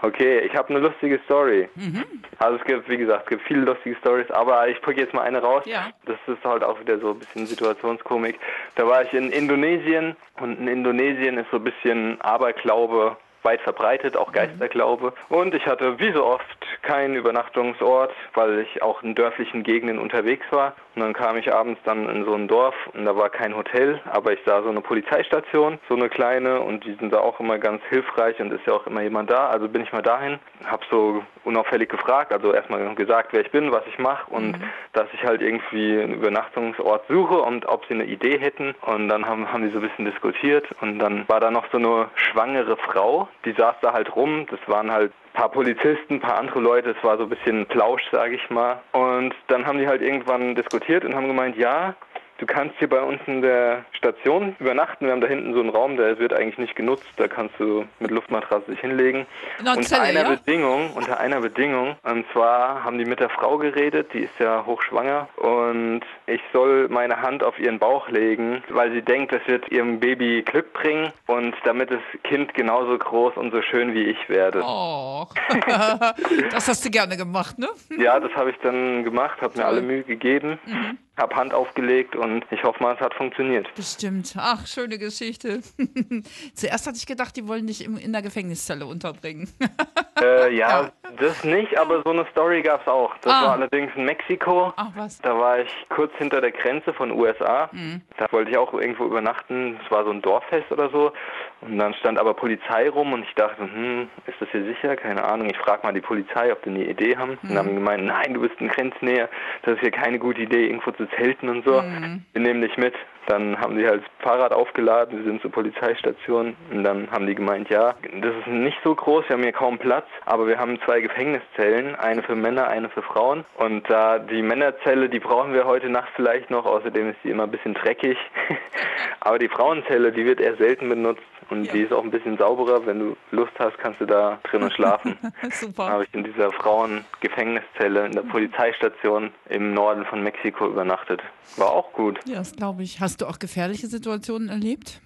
Okay, 0.00 0.40
ich 0.40 0.54
habe 0.54 0.70
eine 0.70 0.78
lustige 0.78 1.18
Story. 1.24 1.68
Mhm. 1.74 2.04
Also 2.38 2.58
es 2.58 2.64
gibt, 2.64 2.88
wie 2.88 2.96
gesagt, 2.96 3.24
es 3.24 3.28
gibt 3.30 3.42
viele 3.42 3.62
lustige 3.62 3.96
Stories, 3.96 4.30
aber 4.30 4.68
ich 4.68 4.80
packe 4.80 5.00
jetzt 5.00 5.12
mal 5.12 5.22
eine 5.22 5.40
raus. 5.40 5.64
Ja. 5.66 5.88
Das 6.06 6.18
ist 6.26 6.44
halt 6.44 6.62
auch 6.62 6.78
wieder 6.80 6.98
so 6.98 7.10
ein 7.10 7.18
bisschen 7.18 7.46
Situationskomik. 7.46 8.38
Da 8.76 8.86
war 8.86 9.02
ich 9.02 9.12
in 9.12 9.30
Indonesien 9.30 10.16
und 10.40 10.58
in 10.60 10.68
Indonesien 10.68 11.38
ist 11.38 11.50
so 11.50 11.56
ein 11.56 11.64
bisschen 11.64 12.20
Aberglaube 12.20 13.16
weit 13.42 13.60
verbreitet, 13.62 14.16
auch 14.16 14.32
Geisterglaube. 14.32 15.12
Und 15.28 15.54
ich 15.54 15.66
hatte 15.66 15.98
wie 15.98 16.12
so 16.12 16.24
oft 16.24 16.66
keinen 16.82 17.14
Übernachtungsort, 17.14 18.12
weil 18.34 18.60
ich 18.60 18.82
auch 18.82 19.02
in 19.02 19.14
dörflichen 19.14 19.62
Gegenden 19.62 19.98
unterwegs 19.98 20.44
war. 20.50 20.74
Und 20.98 21.04
dann 21.04 21.12
kam 21.12 21.36
ich 21.36 21.54
abends 21.54 21.80
dann 21.84 22.08
in 22.08 22.24
so 22.24 22.34
ein 22.34 22.48
Dorf 22.48 22.74
und 22.92 23.04
da 23.04 23.14
war 23.14 23.30
kein 23.30 23.54
Hotel, 23.54 24.00
aber 24.10 24.32
ich 24.32 24.40
sah 24.44 24.62
so 24.64 24.68
eine 24.68 24.80
Polizeistation, 24.80 25.78
so 25.88 25.94
eine 25.94 26.08
kleine 26.08 26.60
und 26.60 26.84
die 26.84 26.94
sind 26.94 27.12
da 27.12 27.20
auch 27.20 27.38
immer 27.38 27.56
ganz 27.60 27.80
hilfreich 27.88 28.40
und 28.40 28.52
ist 28.52 28.66
ja 28.66 28.72
auch 28.72 28.84
immer 28.88 29.02
jemand 29.02 29.30
da. 29.30 29.46
Also 29.46 29.68
bin 29.68 29.82
ich 29.82 29.92
mal 29.92 30.02
dahin, 30.02 30.40
habe 30.64 30.84
so 30.90 31.22
unauffällig 31.44 31.88
gefragt, 31.88 32.32
also 32.32 32.52
erstmal 32.52 32.92
gesagt, 32.96 33.32
wer 33.32 33.42
ich 33.42 33.52
bin, 33.52 33.70
was 33.70 33.86
ich 33.86 34.00
mache 34.00 34.28
und 34.32 34.58
mhm. 34.58 34.64
dass 34.92 35.06
ich 35.12 35.22
halt 35.22 35.40
irgendwie 35.40 36.00
einen 36.00 36.14
Übernachtungsort 36.14 37.06
suche 37.06 37.42
und 37.42 37.66
ob 37.66 37.86
sie 37.86 37.94
eine 37.94 38.06
Idee 38.06 38.40
hätten. 38.40 38.74
Und 38.80 39.08
dann 39.08 39.24
haben, 39.24 39.52
haben 39.52 39.62
die 39.62 39.70
so 39.70 39.78
ein 39.78 39.88
bisschen 39.88 40.04
diskutiert 40.04 40.66
und 40.80 40.98
dann 40.98 41.28
war 41.28 41.38
da 41.38 41.52
noch 41.52 41.70
so 41.70 41.78
eine 41.78 42.08
schwangere 42.16 42.76
Frau, 42.76 43.28
die 43.44 43.52
saß 43.52 43.76
da 43.82 43.92
halt 43.92 44.16
rum. 44.16 44.48
Das 44.50 44.58
waren 44.66 44.90
halt 44.90 45.12
paar 45.38 45.50
Polizisten, 45.50 46.14
ein 46.14 46.20
paar 46.20 46.38
andere 46.38 46.58
Leute, 46.58 46.90
es 46.90 47.04
war 47.04 47.16
so 47.16 47.22
ein 47.22 47.28
bisschen 47.28 47.64
Plausch, 47.66 48.02
sage 48.10 48.34
ich 48.34 48.50
mal. 48.50 48.80
Und 48.92 49.34
dann 49.46 49.64
haben 49.66 49.78
die 49.78 49.86
halt 49.86 50.02
irgendwann 50.02 50.56
diskutiert 50.56 51.04
und 51.04 51.14
haben 51.14 51.28
gemeint, 51.28 51.56
ja, 51.56 51.94
Du 52.38 52.46
kannst 52.46 52.76
hier 52.78 52.88
bei 52.88 53.02
uns 53.02 53.20
in 53.26 53.42
der 53.42 53.84
Station 53.90 54.54
übernachten. 54.60 55.06
Wir 55.06 55.12
haben 55.12 55.20
da 55.20 55.26
hinten 55.26 55.54
so 55.54 55.60
einen 55.60 55.70
Raum, 55.70 55.96
der 55.96 56.20
wird 56.20 56.32
eigentlich 56.32 56.56
nicht 56.56 56.76
genutzt. 56.76 57.08
Da 57.16 57.26
kannst 57.26 57.58
du 57.58 57.84
mit 57.98 58.12
Luftmatratze 58.12 58.70
dich 58.70 58.80
hinlegen. 58.80 59.26
unter 59.58 59.82
Zelle, 59.82 60.02
einer 60.02 60.22
ja? 60.22 60.30
Bedingung, 60.36 60.92
unter 60.94 61.18
einer 61.18 61.40
Bedingung. 61.40 61.96
Und 62.04 62.24
zwar 62.32 62.84
haben 62.84 62.96
die 62.98 63.06
mit 63.06 63.18
der 63.18 63.28
Frau 63.28 63.58
geredet, 63.58 64.14
die 64.14 64.20
ist 64.20 64.38
ja 64.38 64.64
hochschwanger. 64.64 65.28
Und 65.36 66.02
ich 66.26 66.40
soll 66.52 66.88
meine 66.88 67.20
Hand 67.20 67.42
auf 67.42 67.58
ihren 67.58 67.80
Bauch 67.80 68.08
legen, 68.08 68.62
weil 68.68 68.92
sie 68.92 69.02
denkt, 69.02 69.32
das 69.32 69.44
wird 69.48 69.68
ihrem 69.72 69.98
Baby 69.98 70.42
Glück 70.42 70.72
bringen. 70.74 71.12
Und 71.26 71.56
damit 71.64 71.90
das 71.90 72.02
Kind 72.22 72.54
genauso 72.54 72.96
groß 72.96 73.36
und 73.36 73.50
so 73.50 73.62
schön 73.62 73.94
wie 73.94 74.04
ich 74.04 74.28
werde. 74.28 74.62
Oh, 74.64 75.26
das 76.52 76.68
hast 76.68 76.84
du 76.84 76.90
gerne 76.90 77.16
gemacht, 77.16 77.58
ne? 77.58 77.68
Ja, 77.98 78.20
das 78.20 78.30
habe 78.34 78.50
ich 78.50 78.56
dann 78.62 79.02
gemacht, 79.02 79.42
habe 79.42 79.58
mir 79.58 79.66
alle 79.66 79.82
Mühe 79.82 80.04
gegeben. 80.04 80.60
Mhm 80.64 80.98
habe 81.18 81.34
Hand 81.34 81.52
aufgelegt 81.52 82.16
und 82.16 82.44
ich 82.50 82.62
hoffe 82.62 82.82
mal, 82.82 82.94
es 82.94 83.00
hat 83.00 83.14
funktioniert. 83.14 83.72
Bestimmt. 83.74 84.34
Ach, 84.36 84.66
schöne 84.66 84.98
Geschichte. 84.98 85.60
Zuerst 86.54 86.86
hatte 86.86 86.96
ich 86.96 87.06
gedacht, 87.06 87.36
die 87.36 87.46
wollen 87.46 87.66
dich 87.66 87.84
in 87.84 88.12
der 88.12 88.22
Gefängniszelle 88.22 88.86
unterbringen. 88.86 89.48
äh, 90.22 90.54
ja, 90.54 90.82
ja, 90.82 90.88
das 91.18 91.44
nicht, 91.44 91.78
aber 91.78 92.02
so 92.04 92.10
eine 92.10 92.26
Story 92.30 92.62
gab 92.62 92.82
es 92.82 92.88
auch. 92.88 93.16
Das 93.22 93.32
ah. 93.32 93.46
war 93.46 93.52
allerdings 93.52 93.92
in 93.96 94.04
Mexiko. 94.04 94.72
Ach 94.76 94.90
was. 94.94 95.20
Da 95.20 95.38
war 95.38 95.60
ich 95.60 95.70
kurz 95.88 96.12
hinter 96.18 96.40
der 96.40 96.52
Grenze 96.52 96.92
von 96.92 97.12
USA. 97.12 97.68
Mhm. 97.72 98.02
Da 98.16 98.26
wollte 98.30 98.50
ich 98.50 98.58
auch 98.58 98.72
irgendwo 98.72 99.04
übernachten. 99.04 99.78
Es 99.84 99.90
war 99.90 100.04
so 100.04 100.10
ein 100.10 100.22
Dorffest 100.22 100.70
oder 100.70 100.90
so. 100.90 101.12
Und 101.60 101.78
dann 101.78 101.94
stand 101.94 102.18
aber 102.18 102.34
Polizei 102.34 102.88
rum 102.88 103.12
und 103.12 103.22
ich 103.22 103.34
dachte, 103.34 103.62
hm, 103.62 104.08
ist 104.26 104.40
das 104.40 104.48
hier 104.50 104.64
sicher? 104.64 104.96
Keine 104.96 105.24
Ahnung. 105.24 105.48
Ich 105.50 105.58
frage 105.58 105.82
mal 105.84 105.92
die 105.92 106.00
Polizei, 106.00 106.52
ob 106.52 106.62
die 106.62 106.70
eine 106.70 106.84
Idee 106.84 107.16
haben. 107.16 107.32
Mhm. 107.32 107.38
Und 107.42 107.48
dann 107.50 107.58
haben 107.58 107.74
gemeint, 107.74 108.04
nein, 108.04 108.34
du 108.34 108.40
bist 108.40 108.60
in 108.60 108.68
Grenznähe. 108.68 109.28
Das 109.62 109.74
ist 109.74 109.80
hier 109.80 109.90
keine 109.90 110.18
gute 110.18 110.42
Idee, 110.42 110.66
irgendwo 110.66 110.92
zu 110.92 111.06
Zelten 111.16 111.48
und 111.48 111.64
so. 111.64 111.82
Mhm. 111.82 112.24
Wir 112.32 112.42
nehmen 112.42 112.62
dich 112.62 112.76
mit. 112.76 112.94
Dann 113.28 113.60
haben 113.60 113.76
sie 113.76 113.86
halt 113.86 114.02
das 114.02 114.10
Fahrrad 114.20 114.52
aufgeladen, 114.52 115.18
wir 115.18 115.24
sind 115.24 115.42
zur 115.42 115.52
Polizeistation 115.52 116.56
und 116.70 116.82
dann 116.82 117.10
haben 117.10 117.26
die 117.26 117.34
gemeint, 117.34 117.68
ja, 117.68 117.94
das 118.22 118.34
ist 118.34 118.46
nicht 118.46 118.78
so 118.82 118.94
groß, 118.94 119.28
wir 119.28 119.36
haben 119.36 119.42
hier 119.42 119.52
kaum 119.52 119.78
Platz, 119.78 120.06
aber 120.24 120.46
wir 120.46 120.58
haben 120.58 120.80
zwei 120.86 121.00
Gefängniszellen, 121.00 121.94
eine 121.96 122.22
für 122.22 122.34
Männer, 122.34 122.68
eine 122.68 122.88
für 122.88 123.02
Frauen. 123.02 123.44
Und 123.58 123.88
da 123.90 124.18
die 124.18 124.40
Männerzelle, 124.40 125.10
die 125.10 125.20
brauchen 125.20 125.52
wir 125.52 125.66
heute 125.66 125.90
Nacht 125.90 126.08
vielleicht 126.16 126.50
noch, 126.50 126.64
außerdem 126.64 127.10
ist 127.10 127.18
die 127.22 127.30
immer 127.30 127.44
ein 127.44 127.50
bisschen 127.50 127.74
dreckig, 127.74 128.16
aber 129.20 129.38
die 129.38 129.48
Frauenzelle, 129.48 130.10
die 130.10 130.24
wird 130.24 130.40
eher 130.40 130.56
selten 130.56 130.88
benutzt 130.88 131.22
und 131.50 131.64
ja. 131.64 131.72
die 131.72 131.80
ist 131.82 131.92
auch 131.92 132.02
ein 132.02 132.10
bisschen 132.10 132.36
sauberer. 132.36 132.84
Wenn 132.86 132.98
du 132.98 133.16
Lust 133.30 133.52
hast, 133.58 133.78
kannst 133.78 134.00
du 134.00 134.06
da 134.06 134.38
drinnen 134.44 134.70
schlafen. 134.70 135.16
Super. 135.50 135.86
Da 135.86 135.88
habe 135.90 136.04
ich 136.04 136.14
in 136.14 136.24
dieser 136.24 136.52
Frauengefängniszelle 136.52 138.06
in 138.06 138.12
der 138.12 138.22
Polizeistation 138.22 139.30
im 139.48 139.74
Norden 139.74 140.04
von 140.04 140.22
Mexiko 140.22 140.66
übernachtet. 140.66 141.22
War 141.56 141.70
auch 141.70 141.92
gut. 141.92 142.18
Ja, 142.26 142.36
das 142.36 142.54
glaube 142.54 142.82
ich. 142.82 143.00
Hast 143.00 143.20
du 143.20 143.26
auch 143.26 143.38
gefährliche 143.38 143.86
Situationen 143.86 144.48
erlebt? 144.48 145.00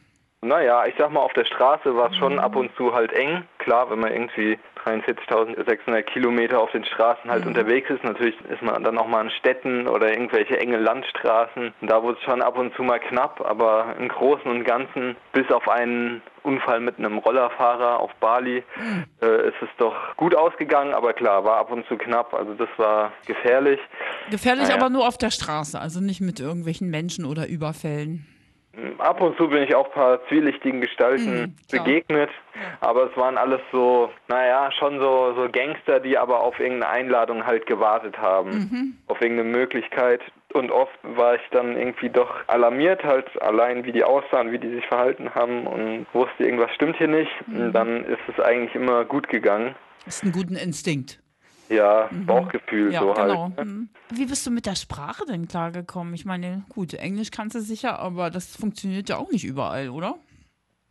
Naja, 0.44 0.86
ich 0.86 0.94
sag 0.98 1.12
mal, 1.12 1.20
auf 1.20 1.32
der 1.34 1.44
Straße 1.44 1.94
war 1.94 2.10
es 2.10 2.16
schon 2.16 2.40
ab 2.40 2.56
und 2.56 2.74
zu 2.76 2.92
halt 2.92 3.12
eng. 3.12 3.44
Klar, 3.58 3.88
wenn 3.90 4.00
man 4.00 4.12
irgendwie 4.12 4.58
43.600 4.84 6.02
Kilometer 6.02 6.60
auf 6.60 6.72
den 6.72 6.84
Straßen 6.84 7.30
halt 7.30 7.42
mhm. 7.42 7.50
unterwegs 7.50 7.88
ist. 7.90 8.02
Natürlich 8.02 8.34
ist 8.50 8.60
man 8.60 8.82
dann 8.82 8.98
auch 8.98 9.06
mal 9.06 9.24
in 9.24 9.30
Städten 9.30 9.86
oder 9.86 10.10
irgendwelche 10.10 10.58
enge 10.58 10.78
Landstraßen. 10.78 11.72
Da 11.82 12.02
wurde 12.02 12.18
es 12.18 12.24
schon 12.24 12.42
ab 12.42 12.58
und 12.58 12.74
zu 12.74 12.82
mal 12.82 12.98
knapp, 12.98 13.40
aber 13.40 13.94
im 14.00 14.08
Großen 14.08 14.50
und 14.50 14.64
Ganzen, 14.64 15.14
bis 15.32 15.48
auf 15.52 15.68
einen 15.68 16.22
Unfall 16.42 16.80
mit 16.80 16.98
einem 16.98 17.18
Rollerfahrer 17.18 18.00
auf 18.00 18.12
Bali, 18.16 18.64
mhm. 18.76 19.04
äh, 19.22 19.48
ist 19.48 19.62
es 19.62 19.68
doch 19.78 19.94
gut 20.16 20.34
ausgegangen, 20.34 20.92
aber 20.92 21.12
klar, 21.12 21.44
war 21.44 21.58
ab 21.58 21.70
und 21.70 21.86
zu 21.86 21.96
knapp. 21.96 22.34
Also 22.34 22.54
das 22.54 22.68
war 22.78 23.12
gefährlich. 23.26 23.78
Gefährlich 24.30 24.64
naja. 24.64 24.80
aber 24.80 24.90
nur 24.90 25.06
auf 25.06 25.18
der 25.18 25.30
Straße, 25.30 25.80
also 25.80 26.00
nicht 26.00 26.20
mit 26.20 26.40
irgendwelchen 26.40 26.90
Menschen 26.90 27.24
oder 27.24 27.46
Überfällen. 27.46 28.26
Ab 28.98 29.20
und 29.20 29.36
zu 29.36 29.48
bin 29.48 29.62
ich 29.62 29.74
auch 29.74 29.86
ein 29.86 29.92
paar 29.92 30.26
zwielichtigen 30.28 30.80
Gestalten 30.80 31.40
mhm, 31.42 31.54
begegnet, 31.70 32.30
aber 32.80 33.10
es 33.10 33.16
waren 33.18 33.36
alles 33.36 33.60
so, 33.70 34.10
naja, 34.28 34.70
schon 34.72 34.98
so, 34.98 35.34
so 35.34 35.48
Gangster, 35.50 36.00
die 36.00 36.16
aber 36.16 36.40
auf 36.40 36.58
irgendeine 36.58 36.90
Einladung 36.90 37.44
halt 37.44 37.66
gewartet 37.66 38.16
haben, 38.16 38.50
mhm. 38.50 38.96
auf 39.08 39.20
irgendeine 39.20 39.50
Möglichkeit. 39.50 40.22
Und 40.54 40.70
oft 40.70 40.98
war 41.02 41.34
ich 41.34 41.42
dann 41.50 41.76
irgendwie 41.76 42.08
doch 42.08 42.30
alarmiert, 42.46 43.04
halt 43.04 43.26
allein 43.42 43.84
wie 43.84 43.92
die 43.92 44.04
aussahen, 44.04 44.52
wie 44.52 44.58
die 44.58 44.70
sich 44.70 44.86
verhalten 44.86 45.34
haben 45.34 45.66
und 45.66 46.06
wusste, 46.14 46.44
irgendwas 46.44 46.74
stimmt 46.74 46.96
hier 46.96 47.08
nicht. 47.08 47.30
Mhm. 47.46 47.60
Und 47.60 47.72
dann 47.72 48.04
ist 48.04 48.20
es 48.26 48.42
eigentlich 48.42 48.74
immer 48.74 49.04
gut 49.04 49.28
gegangen. 49.28 49.74
Das 50.06 50.16
ist 50.16 50.24
ein 50.24 50.32
guter 50.32 50.60
Instinkt. 50.60 51.21
Ja, 51.72 52.08
mhm. 52.10 52.26
Bauchgefühl 52.26 52.92
ja, 52.92 53.00
so 53.00 53.12
genau. 53.12 53.44
halt. 53.44 53.56
Ne? 53.56 53.64
Mhm. 53.64 53.88
Wie 54.10 54.26
bist 54.26 54.46
du 54.46 54.50
mit 54.50 54.66
der 54.66 54.76
Sprache 54.76 55.24
denn 55.26 55.48
klargekommen? 55.48 56.14
Ich 56.14 56.24
meine, 56.24 56.64
gut, 56.68 56.94
Englisch 56.94 57.30
kannst 57.30 57.54
du 57.54 57.60
sicher, 57.60 57.98
aber 57.98 58.30
das 58.30 58.56
funktioniert 58.56 59.08
ja 59.08 59.16
auch 59.16 59.30
nicht 59.30 59.44
überall, 59.44 59.88
oder? 59.88 60.16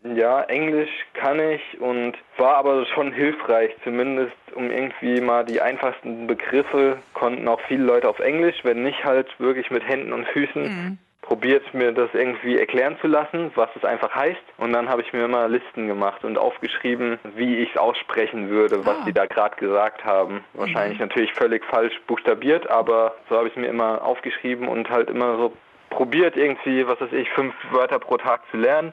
Ja, 0.03 0.41
Englisch 0.43 0.89
kann 1.13 1.39
ich 1.39 1.79
und 1.79 2.13
war 2.37 2.55
aber 2.55 2.87
schon 2.87 3.13
hilfreich, 3.13 3.71
zumindest 3.83 4.33
um 4.55 4.71
irgendwie 4.71 5.21
mal 5.21 5.45
die 5.45 5.61
einfachsten 5.61 6.25
Begriffe 6.25 6.97
konnten 7.13 7.47
auch 7.47 7.61
viele 7.67 7.83
Leute 7.83 8.09
auf 8.09 8.17
Englisch, 8.19 8.55
wenn 8.63 8.81
nicht 8.81 9.03
halt 9.03 9.27
wirklich 9.39 9.69
mit 9.69 9.87
Händen 9.87 10.11
und 10.11 10.25
Füßen. 10.27 10.63
Mhm 10.63 10.97
probiert, 11.31 11.73
mir 11.73 11.93
das 11.93 12.09
irgendwie 12.11 12.59
erklären 12.59 12.97
zu 12.99 13.07
lassen, 13.07 13.51
was 13.55 13.69
es 13.77 13.85
einfach 13.85 14.13
heißt. 14.13 14.41
Und 14.57 14.73
dann 14.73 14.89
habe 14.89 15.01
ich 15.01 15.13
mir 15.13 15.23
immer 15.23 15.47
Listen 15.47 15.87
gemacht 15.87 16.25
und 16.25 16.37
aufgeschrieben, 16.37 17.19
wie 17.37 17.59
ich 17.59 17.69
es 17.69 17.77
aussprechen 17.77 18.49
würde, 18.49 18.85
was 18.85 18.97
ah. 18.97 19.03
die 19.05 19.13
da 19.13 19.27
gerade 19.27 19.55
gesagt 19.55 20.03
haben. 20.03 20.43
Wahrscheinlich 20.55 20.99
mhm. 20.99 21.05
natürlich 21.05 21.31
völlig 21.31 21.63
falsch 21.63 21.93
buchstabiert, 22.05 22.69
aber 22.69 23.15
so 23.29 23.37
habe 23.37 23.47
ich 23.47 23.55
es 23.55 23.61
mir 23.61 23.69
immer 23.69 24.01
aufgeschrieben 24.01 24.67
und 24.67 24.89
halt 24.89 25.09
immer 25.09 25.37
so 25.37 25.53
probiert, 25.89 26.35
irgendwie, 26.35 26.85
was 26.85 26.99
weiß 26.99 27.13
ich, 27.13 27.29
fünf 27.29 27.53
Wörter 27.71 27.99
pro 27.99 28.17
Tag 28.17 28.41
zu 28.51 28.57
lernen. 28.57 28.91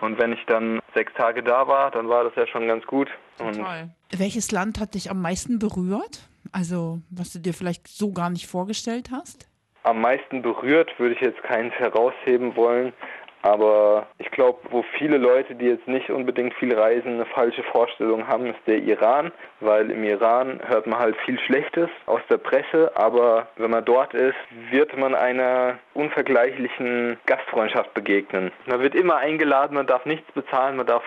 Und 0.00 0.16
wenn 0.20 0.32
ich 0.32 0.46
dann 0.46 0.78
sechs 0.94 1.12
Tage 1.14 1.42
da 1.42 1.66
war, 1.66 1.90
dann 1.90 2.08
war 2.08 2.22
das 2.22 2.36
ja 2.36 2.46
schon 2.46 2.68
ganz 2.68 2.86
gut. 2.86 3.08
Total. 3.36 3.90
Welches 4.16 4.52
Land 4.52 4.78
hat 4.78 4.94
dich 4.94 5.10
am 5.10 5.20
meisten 5.20 5.58
berührt? 5.58 6.20
Also, 6.52 7.00
was 7.10 7.32
du 7.32 7.40
dir 7.40 7.52
vielleicht 7.52 7.88
so 7.88 8.12
gar 8.12 8.30
nicht 8.30 8.46
vorgestellt 8.46 9.10
hast? 9.10 9.49
Am 9.82 10.00
meisten 10.00 10.42
berührt, 10.42 10.98
würde 10.98 11.14
ich 11.14 11.20
jetzt 11.20 11.42
keins 11.42 11.74
herausheben 11.74 12.56
wollen. 12.56 12.92
Aber 13.42 14.06
ich 14.18 14.30
glaube, 14.30 14.58
wo 14.70 14.84
viele 14.98 15.16
Leute, 15.16 15.54
die 15.54 15.66
jetzt 15.66 15.88
nicht 15.88 16.10
unbedingt 16.10 16.52
viel 16.54 16.78
reisen, 16.78 17.14
eine 17.14 17.24
falsche 17.24 17.62
Vorstellung 17.62 18.26
haben, 18.26 18.46
ist 18.46 18.58
der 18.66 18.78
Iran, 18.78 19.32
weil 19.60 19.90
im 19.90 20.04
Iran 20.04 20.60
hört 20.66 20.86
man 20.86 20.98
halt 20.98 21.16
viel 21.24 21.38
Schlechtes 21.40 21.88
aus 22.04 22.20
der 22.28 22.36
Presse, 22.36 22.92
aber 22.96 23.48
wenn 23.56 23.70
man 23.70 23.84
dort 23.84 24.12
ist, 24.12 24.36
wird 24.70 24.94
man 24.96 25.14
einer 25.14 25.78
unvergleichlichen 25.94 27.16
Gastfreundschaft 27.24 27.94
begegnen. 27.94 28.52
Man 28.66 28.80
wird 28.80 28.94
immer 28.94 29.16
eingeladen, 29.16 29.74
man 29.74 29.86
darf 29.86 30.04
nichts 30.04 30.30
bezahlen, 30.32 30.76
man 30.76 30.86
darf 30.86 31.04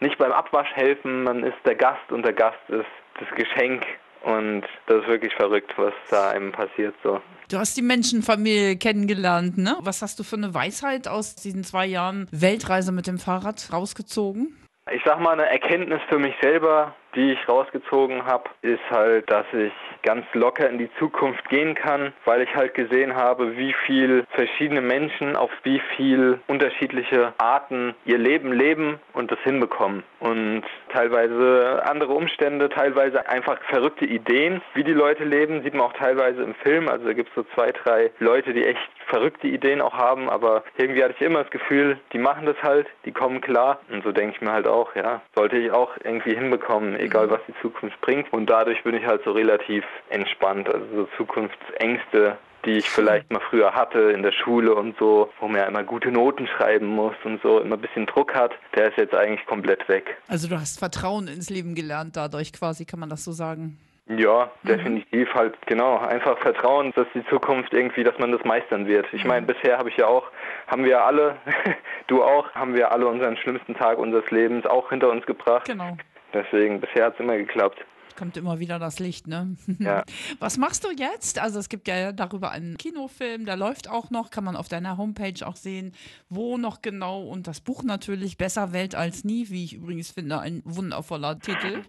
nicht 0.00 0.18
beim 0.18 0.32
Abwasch 0.32 0.74
helfen, 0.74 1.22
man 1.22 1.44
ist 1.44 1.58
der 1.64 1.76
Gast 1.76 2.10
und 2.10 2.26
der 2.26 2.32
Gast 2.32 2.58
ist 2.68 2.84
das 3.20 3.30
Geschenk 3.36 3.86
und 4.26 4.62
das 4.86 5.02
ist 5.02 5.08
wirklich 5.08 5.32
verrückt, 5.34 5.72
was 5.76 5.94
da 6.10 6.30
einem 6.30 6.50
passiert 6.50 6.94
so. 7.04 7.20
Du 7.48 7.58
hast 7.58 7.76
die 7.76 7.82
Menschenfamilie 7.82 8.76
kennengelernt, 8.76 9.56
ne? 9.56 9.76
Was 9.80 10.02
hast 10.02 10.18
du 10.18 10.24
für 10.24 10.34
eine 10.34 10.52
Weisheit 10.52 11.06
aus 11.06 11.36
diesen 11.36 11.62
zwei 11.62 11.86
Jahren 11.86 12.26
Weltreise 12.32 12.90
mit 12.90 13.06
dem 13.06 13.18
Fahrrad 13.18 13.68
rausgezogen? 13.72 14.56
Ich 14.90 15.02
sag 15.04 15.20
mal, 15.20 15.32
eine 15.32 15.48
Erkenntnis 15.48 16.00
für 16.08 16.18
mich 16.18 16.34
selber, 16.40 16.94
die 17.16 17.32
ich 17.32 17.48
rausgezogen 17.48 18.24
habe, 18.24 18.44
ist 18.62 18.82
halt, 18.90 19.30
dass 19.30 19.46
ich 19.52 19.72
ganz 20.02 20.24
locker 20.34 20.68
in 20.68 20.78
die 20.78 20.90
Zukunft 20.98 21.48
gehen 21.48 21.74
kann, 21.74 22.12
weil 22.24 22.42
ich 22.42 22.54
halt 22.54 22.74
gesehen 22.74 23.16
habe, 23.16 23.56
wie 23.56 23.74
viel 23.86 24.24
verschiedene 24.30 24.80
Menschen 24.80 25.34
auf 25.34 25.50
wie 25.64 25.80
viel 25.96 26.38
unterschiedliche 26.46 27.32
Arten 27.38 27.94
ihr 28.04 28.18
Leben 28.18 28.52
leben 28.52 29.00
und 29.14 29.30
das 29.30 29.38
hinbekommen. 29.40 30.04
Und 30.20 30.62
teilweise 30.92 31.82
andere 31.86 32.12
Umstände, 32.12 32.68
teilweise 32.68 33.28
einfach 33.28 33.58
verrückte 33.68 34.04
Ideen, 34.04 34.62
wie 34.74 34.84
die 34.84 34.92
Leute 34.92 35.24
leben, 35.24 35.62
sieht 35.62 35.74
man 35.74 35.86
auch 35.86 35.92
teilweise 35.94 36.42
im 36.42 36.54
Film. 36.56 36.88
Also 36.88 37.06
da 37.06 37.12
gibt 37.12 37.30
es 37.30 37.34
so 37.34 37.44
zwei, 37.54 37.72
drei 37.72 38.10
Leute, 38.18 38.52
die 38.52 38.64
echt 38.64 38.80
verrückte 39.08 39.46
Ideen 39.46 39.80
auch 39.80 39.94
haben, 39.94 40.28
aber 40.28 40.64
irgendwie 40.76 41.02
hatte 41.02 41.14
ich 41.18 41.24
immer 41.24 41.42
das 41.42 41.50
Gefühl, 41.50 41.98
die 42.12 42.18
machen 42.18 42.46
das 42.46 42.56
halt, 42.62 42.86
die 43.04 43.12
kommen 43.12 43.40
klar. 43.40 43.80
Und 43.90 44.04
so 44.04 44.12
denke 44.12 44.34
ich 44.34 44.40
mir 44.40 44.52
halt 44.52 44.66
auch, 44.66 44.94
ja, 44.94 45.22
sollte 45.34 45.56
ich 45.56 45.70
auch 45.70 45.90
irgendwie 46.02 46.34
hinbekommen, 46.34 46.98
egal 47.06 47.30
was 47.30 47.40
die 47.48 47.54
Zukunft 47.62 48.00
bringt. 48.00 48.32
Und 48.32 48.50
dadurch 48.50 48.82
bin 48.84 48.94
ich 48.94 49.06
halt 49.06 49.22
so 49.24 49.32
relativ 49.32 49.84
entspannt. 50.10 50.68
Also 50.68 50.86
so 50.94 51.08
Zukunftsängste 51.16 52.38
die 52.66 52.72
ich 52.72 52.90
vielleicht 52.90 53.30
mal 53.30 53.40
früher 53.48 53.72
hatte 53.72 54.10
in 54.10 54.22
der 54.22 54.32
Schule 54.32 54.74
und 54.74 54.96
so, 54.98 55.30
wo 55.40 55.46
man 55.46 55.60
ja 55.60 55.66
immer 55.66 55.84
gute 55.84 56.10
Noten 56.10 56.46
schreiben 56.48 56.88
muss 56.88 57.14
und 57.24 57.40
so, 57.42 57.60
immer 57.60 57.76
ein 57.76 57.80
bisschen 57.80 58.06
Druck 58.06 58.34
hat, 58.34 58.52
der 58.74 58.88
ist 58.88 58.98
jetzt 58.98 59.14
eigentlich 59.14 59.46
komplett 59.46 59.88
weg. 59.88 60.16
Also 60.26 60.48
du 60.48 60.58
hast 60.58 60.78
Vertrauen 60.78 61.28
ins 61.28 61.48
Leben 61.48 61.74
gelernt 61.74 62.16
dadurch 62.16 62.52
quasi, 62.52 62.84
kann 62.84 62.98
man 62.98 63.08
das 63.08 63.24
so 63.24 63.32
sagen? 63.32 63.78
Ja, 64.08 64.50
mhm. 64.62 64.68
definitiv 64.68 65.34
halt, 65.34 65.54
genau. 65.66 65.98
Einfach 65.98 66.38
Vertrauen, 66.38 66.92
dass 66.94 67.06
die 67.14 67.24
Zukunft 67.26 67.72
irgendwie, 67.72 68.04
dass 68.04 68.18
man 68.18 68.30
das 68.30 68.44
meistern 68.44 68.86
wird. 68.86 69.06
Ich 69.12 69.24
meine, 69.24 69.42
mhm. 69.42 69.46
bisher 69.46 69.78
habe 69.78 69.88
ich 69.88 69.96
ja 69.96 70.06
auch, 70.06 70.24
haben 70.68 70.84
wir 70.84 71.04
alle, 71.04 71.36
du 72.06 72.22
auch, 72.22 72.52
haben 72.54 72.74
wir 72.74 72.92
alle 72.92 73.06
unseren 73.06 73.36
schlimmsten 73.36 73.74
Tag 73.74 73.98
unseres 73.98 74.30
Lebens 74.30 74.64
auch 74.66 74.90
hinter 74.90 75.10
uns 75.10 75.26
gebracht. 75.26 75.66
Genau. 75.66 75.96
Deswegen, 76.44 76.80
bisher 76.80 77.06
hat 77.06 77.14
es 77.14 77.20
immer 77.20 77.36
geklappt 77.36 77.84
kommt 78.16 78.36
immer 78.36 78.58
wieder 78.58 78.78
das 78.78 78.98
Licht, 78.98 79.26
ne? 79.26 79.56
Ja. 79.78 80.02
Was 80.40 80.58
machst 80.58 80.84
du 80.84 80.90
jetzt? 80.90 81.40
Also 81.40 81.58
es 81.58 81.68
gibt 81.68 81.86
ja 81.86 82.12
darüber 82.12 82.50
einen 82.50 82.76
Kinofilm, 82.76 83.44
der 83.44 83.56
läuft 83.56 83.88
auch 83.88 84.10
noch, 84.10 84.30
kann 84.30 84.44
man 84.44 84.56
auf 84.56 84.68
deiner 84.68 84.96
Homepage 84.96 85.46
auch 85.46 85.56
sehen, 85.56 85.92
wo 86.28 86.56
noch 86.56 86.82
genau 86.82 87.22
und 87.22 87.46
das 87.46 87.60
Buch 87.60 87.82
natürlich 87.84 88.38
Besser 88.38 88.72
Welt 88.72 88.94
als 88.94 89.24
nie, 89.24 89.50
wie 89.50 89.64
ich 89.64 89.74
übrigens 89.74 90.10
finde, 90.10 90.40
ein 90.40 90.62
wundervoller 90.64 91.38
Titel. 91.38 91.82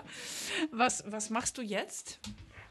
was, 0.70 1.04
was 1.10 1.30
machst 1.30 1.58
du 1.58 1.62
jetzt? 1.62 2.20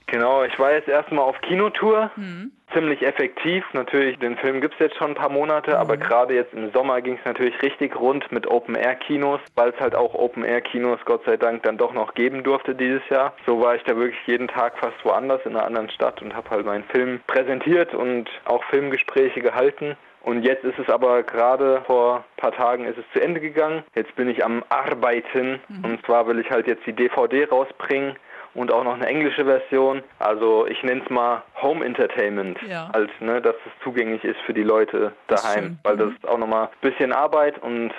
Genau, 0.07 0.43
ich 0.43 0.57
war 0.59 0.73
jetzt 0.73 0.87
erstmal 0.87 1.25
auf 1.25 1.39
Kinotour. 1.41 2.11
Mhm. 2.15 2.51
Ziemlich 2.73 3.03
effektiv. 3.03 3.63
Natürlich, 3.73 4.17
den 4.19 4.35
Film 4.37 4.59
gibt 4.59 4.73
es 4.73 4.79
jetzt 4.79 4.97
schon 4.97 5.11
ein 5.11 5.15
paar 5.15 5.29
Monate, 5.29 5.71
mhm. 5.71 5.77
aber 5.77 5.97
gerade 5.97 6.33
jetzt 6.33 6.53
im 6.53 6.71
Sommer 6.71 7.01
ging 7.01 7.17
es 7.19 7.25
natürlich 7.25 7.61
richtig 7.61 7.95
rund 7.95 8.31
mit 8.31 8.47
Open-Air-Kinos, 8.47 9.39
weil 9.55 9.69
es 9.69 9.79
halt 9.79 9.95
auch 9.95 10.13
Open-Air-Kinos 10.15 10.99
Gott 11.05 11.23
sei 11.25 11.37
Dank 11.37 11.63
dann 11.63 11.77
doch 11.77 11.93
noch 11.93 12.13
geben 12.13 12.43
durfte 12.43 12.73
dieses 12.73 13.07
Jahr. 13.09 13.33
So 13.45 13.61
war 13.61 13.75
ich 13.75 13.83
da 13.83 13.95
wirklich 13.95 14.19
jeden 14.25 14.47
Tag 14.47 14.77
fast 14.79 15.03
woanders 15.03 15.41
in 15.45 15.55
einer 15.55 15.65
anderen 15.65 15.89
Stadt 15.89 16.21
und 16.21 16.35
habe 16.35 16.49
halt 16.49 16.65
meinen 16.65 16.83
Film 16.85 17.19
präsentiert 17.27 17.93
und 17.93 18.29
auch 18.45 18.63
Filmgespräche 18.65 19.41
gehalten. 19.41 19.95
Und 20.23 20.43
jetzt 20.43 20.63
ist 20.63 20.79
es 20.79 20.89
aber 20.89 21.21
gerade 21.23 21.81
vor 21.85 22.17
ein 22.17 22.23
paar 22.37 22.53
Tagen 22.53 22.85
ist 22.85 22.97
es 22.97 23.05
zu 23.13 23.21
Ende 23.21 23.41
gegangen. 23.41 23.83
Jetzt 23.93 24.15
bin 24.15 24.29
ich 24.29 24.43
am 24.43 24.63
Arbeiten 24.69 25.59
mhm. 25.67 25.85
und 25.85 26.05
zwar 26.05 26.27
will 26.27 26.39
ich 26.39 26.49
halt 26.49 26.65
jetzt 26.65 26.85
die 26.85 26.93
DVD 26.93 27.45
rausbringen 27.45 28.15
und 28.53 28.71
auch 28.71 28.83
noch 28.83 28.95
eine 28.95 29.07
englische 29.07 29.45
Version. 29.45 30.03
Also 30.19 30.67
ich 30.67 30.81
nenne 30.83 31.01
es 31.03 31.09
mal 31.09 31.43
Home 31.61 31.83
Entertainment, 31.85 32.57
ja. 32.67 32.89
halt, 32.93 33.09
ne, 33.21 33.41
dass 33.41 33.55
es 33.65 33.83
zugänglich 33.83 34.23
ist 34.23 34.39
für 34.45 34.53
die 34.53 34.63
Leute 34.63 35.13
daheim, 35.27 35.79
das 35.83 35.91
weil 35.91 35.97
das 35.97 36.09
mhm. 36.09 36.15
ist 36.15 36.27
auch 36.27 36.37
nochmal 36.37 36.65
ein 36.67 36.89
bisschen 36.89 37.11
Arbeit 37.13 37.61
und 37.61 37.93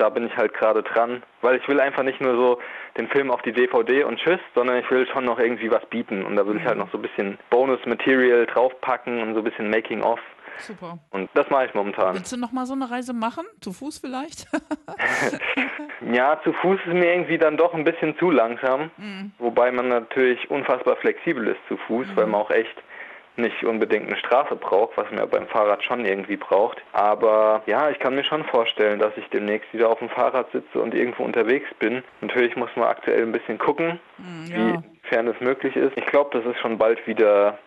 da 0.00 0.08
bin 0.08 0.26
ich 0.26 0.36
halt 0.36 0.54
gerade 0.54 0.82
dran, 0.82 1.22
weil 1.42 1.56
ich 1.56 1.68
will 1.68 1.78
einfach 1.78 2.02
nicht 2.02 2.20
nur 2.22 2.34
so 2.34 2.58
den 2.96 3.06
Film 3.08 3.30
auf 3.30 3.42
die 3.42 3.52
DVD 3.52 4.04
und 4.04 4.18
tschüss, 4.18 4.40
sondern 4.54 4.78
ich 4.78 4.90
will 4.90 5.06
schon 5.06 5.26
noch 5.26 5.38
irgendwie 5.38 5.70
was 5.70 5.84
bieten 5.86 6.24
und 6.24 6.36
da 6.36 6.46
will 6.46 6.56
ich 6.56 6.64
halt 6.64 6.76
mhm. 6.76 6.84
noch 6.84 6.90
so 6.90 6.98
ein 6.98 7.02
bisschen 7.02 7.38
Bonus-Material 7.50 8.46
draufpacken 8.46 9.20
und 9.20 9.34
so 9.34 9.40
ein 9.40 9.44
bisschen 9.44 9.68
Making-of. 9.68 10.18
Super. 10.60 10.98
Und 11.10 11.30
das 11.34 11.48
mache 11.50 11.66
ich 11.66 11.74
momentan. 11.74 12.14
Willst 12.14 12.32
du 12.32 12.36
noch 12.36 12.52
mal 12.52 12.66
so 12.66 12.74
eine 12.74 12.90
Reise 12.90 13.12
machen? 13.12 13.44
Zu 13.60 13.72
Fuß 13.72 13.98
vielleicht? 13.98 14.46
ja, 16.12 16.40
zu 16.42 16.52
Fuß 16.52 16.78
ist 16.86 16.92
mir 16.92 17.12
irgendwie 17.12 17.38
dann 17.38 17.56
doch 17.56 17.74
ein 17.74 17.84
bisschen 17.84 18.16
zu 18.18 18.30
langsam. 18.30 18.90
Mhm. 18.96 19.32
Wobei 19.38 19.70
man 19.70 19.88
natürlich 19.88 20.50
unfassbar 20.50 20.96
flexibel 20.96 21.48
ist 21.48 21.60
zu 21.68 21.76
Fuß, 21.76 22.06
mhm. 22.08 22.16
weil 22.16 22.26
man 22.26 22.40
auch 22.40 22.50
echt 22.50 22.76
nicht 23.36 23.64
unbedingt 23.64 24.06
eine 24.06 24.16
Straße 24.16 24.56
braucht, 24.56 24.96
was 24.96 25.08
man 25.10 25.20
ja 25.20 25.26
beim 25.26 25.46
Fahrrad 25.48 25.82
schon 25.82 26.04
irgendwie 26.04 26.36
braucht. 26.36 26.78
Aber 26.92 27.62
ja, 27.66 27.90
ich 27.90 27.98
kann 27.98 28.14
mir 28.14 28.24
schon 28.24 28.44
vorstellen, 28.44 28.98
dass 28.98 29.16
ich 29.16 29.26
demnächst 29.28 29.72
wieder 29.72 29.88
auf 29.88 29.98
dem 29.98 30.08
Fahrrad 30.10 30.50
sitze 30.52 30.80
und 30.80 30.94
irgendwo 30.94 31.24
unterwegs 31.24 31.68
bin. 31.78 32.02
Natürlich 32.20 32.56
muss 32.56 32.70
man 32.76 32.88
aktuell 32.88 33.22
ein 33.22 33.32
bisschen 33.32 33.58
gucken, 33.58 33.98
mhm, 34.18 34.46
ja. 34.46 34.82
Wiefern 35.10 35.28
es 35.28 35.40
möglich 35.40 35.76
ist. 35.76 35.96
Ich 35.96 36.06
glaube, 36.06 36.30
das 36.32 36.46
ist 36.50 36.60
schon 36.60 36.78
bald 36.78 37.06
wieder 37.06 37.58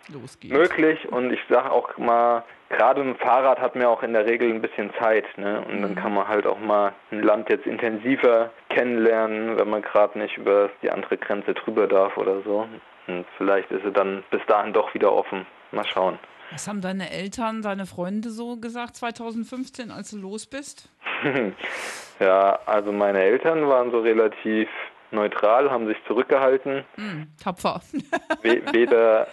möglich 0.43 1.07
und 1.11 1.31
ich 1.31 1.39
sage 1.49 1.71
auch 1.71 1.97
mal, 1.97 2.43
gerade 2.69 3.01
ein 3.01 3.15
Fahrrad 3.15 3.59
hat 3.59 3.75
mir 3.75 3.89
auch 3.89 4.03
in 4.03 4.13
der 4.13 4.25
Regel 4.25 4.49
ein 4.49 4.61
bisschen 4.61 4.91
Zeit, 4.99 5.25
ne? 5.37 5.63
Und 5.69 5.81
dann 5.81 5.91
mhm. 5.91 5.95
kann 5.95 6.13
man 6.13 6.27
halt 6.27 6.47
auch 6.47 6.59
mal 6.59 6.93
ein 7.11 7.21
Land 7.21 7.49
jetzt 7.49 7.65
intensiver 7.65 8.51
kennenlernen, 8.69 9.57
wenn 9.57 9.69
man 9.69 9.81
gerade 9.81 10.17
nicht 10.17 10.37
über 10.37 10.69
die 10.81 10.89
andere 10.89 11.17
Grenze 11.17 11.53
drüber 11.53 11.87
darf 11.87 12.17
oder 12.17 12.41
so. 12.41 12.67
Und 13.07 13.25
vielleicht 13.37 13.69
ist 13.71 13.83
sie 13.83 13.91
dann 13.91 14.23
bis 14.31 14.41
dahin 14.47 14.73
doch 14.73 14.93
wieder 14.93 15.11
offen. 15.11 15.45
Mal 15.71 15.85
schauen. 15.85 16.17
Was 16.51 16.67
haben 16.67 16.81
deine 16.81 17.09
Eltern, 17.09 17.63
deine 17.63 17.85
Freunde 17.87 18.29
so 18.29 18.57
gesagt 18.57 18.95
2015, 18.95 19.89
als 19.91 20.11
du 20.11 20.17
los 20.17 20.45
bist? 20.45 20.89
ja, 22.19 22.59
also 22.65 22.91
meine 22.91 23.21
Eltern 23.21 23.67
waren 23.67 23.91
so 23.91 24.01
relativ 24.01 24.69
neutral, 25.13 25.71
haben 25.71 25.87
sich 25.87 25.97
zurückgehalten. 26.07 26.83
Mm, 26.97 27.23
tapfer. 27.41 27.81
weder, 28.41 29.27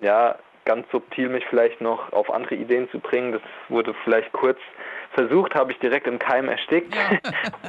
ja, 0.00 0.36
ganz 0.64 0.86
subtil 0.92 1.28
mich 1.28 1.44
vielleicht 1.48 1.80
noch 1.80 2.12
auf 2.12 2.30
andere 2.32 2.54
Ideen 2.54 2.88
zu 2.90 2.98
bringen. 3.00 3.32
Das 3.32 3.42
wurde 3.68 3.94
vielleicht 4.04 4.32
kurz 4.32 4.58
versucht, 5.12 5.54
habe 5.54 5.72
ich 5.72 5.78
direkt 5.78 6.06
im 6.06 6.18
Keim 6.18 6.48
erstickt. 6.48 6.94
Ja. 6.94 7.18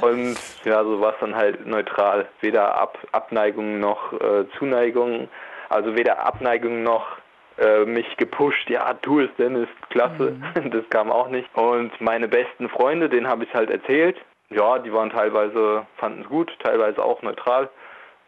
Und 0.06 0.36
ja, 0.64 0.84
so 0.84 1.00
war 1.00 1.14
es 1.14 1.20
dann 1.20 1.34
halt 1.34 1.66
neutral. 1.66 2.28
Weder 2.40 2.78
Ab 2.78 2.98
Abneigung 3.12 3.80
noch 3.80 4.12
äh, 4.12 4.44
Zuneigung. 4.58 5.28
Also 5.68 5.96
weder 5.96 6.24
Abneigung 6.24 6.82
noch 6.82 7.18
äh, 7.58 7.84
mich 7.84 8.16
gepusht, 8.16 8.70
ja, 8.70 8.94
tu 8.94 9.20
es 9.20 9.30
denn, 9.38 9.56
ist 9.56 9.90
klasse. 9.90 10.36
Mhm. 10.54 10.70
Das 10.70 10.88
kam 10.90 11.10
auch 11.10 11.28
nicht. 11.28 11.48
Und 11.54 11.98
meine 12.00 12.28
besten 12.28 12.68
Freunde, 12.68 13.08
denen 13.08 13.28
habe 13.28 13.44
ich 13.44 13.54
halt 13.54 13.70
erzählt. 13.70 14.16
Ja, 14.54 14.78
die 14.78 14.92
waren 14.92 15.10
teilweise, 15.10 15.86
fanden 15.96 16.22
es 16.22 16.28
gut, 16.28 16.50
teilweise 16.62 17.02
auch 17.04 17.22
neutral. 17.22 17.68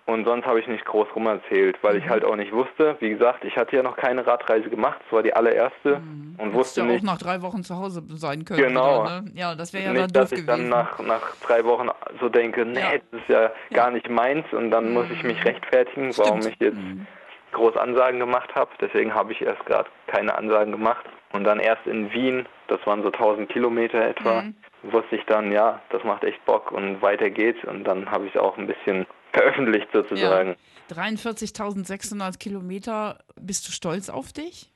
Und 0.07 0.27
sonst 0.27 0.45
habe 0.45 0.61
ich 0.61 0.67
nicht 0.67 0.85
groß 0.85 1.09
rumerzählt, 1.17 1.79
weil 1.83 1.97
ich 1.97 2.05
mhm. 2.05 2.11
halt 2.11 2.25
auch 2.27 2.37
nicht 2.37 2.53
wusste. 2.53 2.95
Wie 3.01 3.09
gesagt, 3.09 3.43
ich 3.43 3.57
hatte 3.57 3.75
ja 3.77 3.83
noch 3.83 3.97
keine 3.97 4.27
Radreise 4.27 4.69
gemacht. 4.69 5.01
Es 5.07 5.13
war 5.13 5.23
die 5.23 5.33
allererste 5.33 6.01
mhm. 6.01 6.37
und 6.37 6.53
wusste 6.53 6.83
ja 6.83 6.87
nicht. 6.87 7.01
auch 7.01 7.13
nach 7.13 7.19
drei 7.19 7.41
Wochen 7.41 7.63
zu 7.63 7.75
Hause 7.77 8.03
sein 8.11 8.45
können. 8.45 8.61
Genau. 8.61 9.05
Wieder, 9.05 9.23
ne? 9.23 9.31
Ja, 9.35 9.55
das 9.55 9.73
wäre 9.73 9.85
ja 9.85 9.93
nicht, 9.93 10.03
dann 10.03 10.13
doof 10.13 10.31
dass 10.31 10.33
ich 10.39 10.45
dann 10.45 10.69
nach, 10.69 10.99
nach 11.01 11.35
drei 11.37 11.65
Wochen 11.65 11.89
so 12.21 12.29
denke, 12.29 12.67
nee, 12.67 12.81
ja. 12.81 12.91
das 13.11 13.21
ist 13.21 13.29
ja, 13.29 13.43
ja, 13.45 13.51
gar 13.73 13.91
nicht 13.91 14.11
meins 14.11 14.45
und 14.53 14.71
dann 14.71 14.93
muss 14.93 15.07
ich 15.11 15.23
mich 15.23 15.39
mhm. 15.39 15.45
rechtfertigen, 15.45 16.13
Stimmt. 16.13 16.29
warum 16.29 16.41
ich 16.41 16.57
jetzt 16.59 16.77
mhm. 16.77 17.07
groß 17.53 17.79
Ansagen 17.79 18.21
gemacht 18.21 18.55
habe. 18.55 18.71
Deswegen 18.83 19.15
habe 19.15 19.33
ich 19.33 19.41
erst 19.41 19.65
gerade 19.65 19.89
keine 20.09 20.37
Ansagen 20.37 20.73
gemacht. 20.73 21.07
Und 21.33 21.45
dann 21.45 21.59
erst 21.59 21.87
in 21.87 22.13
Wien, 22.13 22.47
das 22.69 22.79
waren 22.87 23.03
so 23.03 23.09
1000 23.11 23.49
Kilometer 23.49 24.01
etwa, 24.07 24.43
mhm. 24.43 24.55
Wusste 24.93 25.17
ich 25.17 25.25
dann, 25.27 25.53
ja, 25.53 25.81
das 25.91 26.05
macht 26.05 26.25
echt 26.25 26.45
Bock 26.45 26.73
und 26.73 27.03
weiter 27.03 27.31
geht's. 27.31 27.63
Und 27.65 27.85
dann 27.85 28.11
habe 28.11 28.27
ich 28.27 28.39
auch 28.39 28.57
ein 28.59 28.67
bisschen 28.67 29.07
veröffentlicht 29.33 29.89
sozusagen. 29.93 30.57
Ja. 30.91 30.97
43.600 30.97 32.39
Kilometer. 32.39 33.19
Bist 33.41 33.67
du 33.69 33.73
stolz 33.73 34.09
auf 34.09 34.33
dich? 34.33 34.71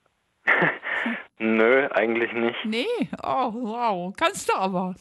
Nö, 1.41 1.87
eigentlich 1.93 2.33
nicht. 2.33 2.65
Nee, 2.65 2.87
oh 3.23 3.53
wow, 3.53 4.13
kannst 4.19 4.49
du 4.49 4.57
aber. 4.57 4.97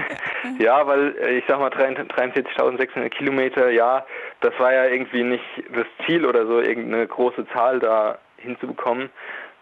ja, 0.58 0.86
weil 0.86 1.16
äh, 1.16 1.38
ich 1.38 1.44
sag 1.48 1.58
mal 1.58 1.70
43.600 1.70 3.08
Kilometer, 3.08 3.70
ja, 3.70 4.04
das 4.40 4.52
war 4.58 4.72
ja 4.74 4.84
irgendwie 4.84 5.22
nicht 5.22 5.44
das 5.74 5.86
Ziel 6.04 6.26
oder 6.26 6.46
so, 6.46 6.60
irgendeine 6.60 7.06
große 7.06 7.46
Zahl 7.54 7.78
da 7.78 8.18
hinzubekommen, 8.36 9.08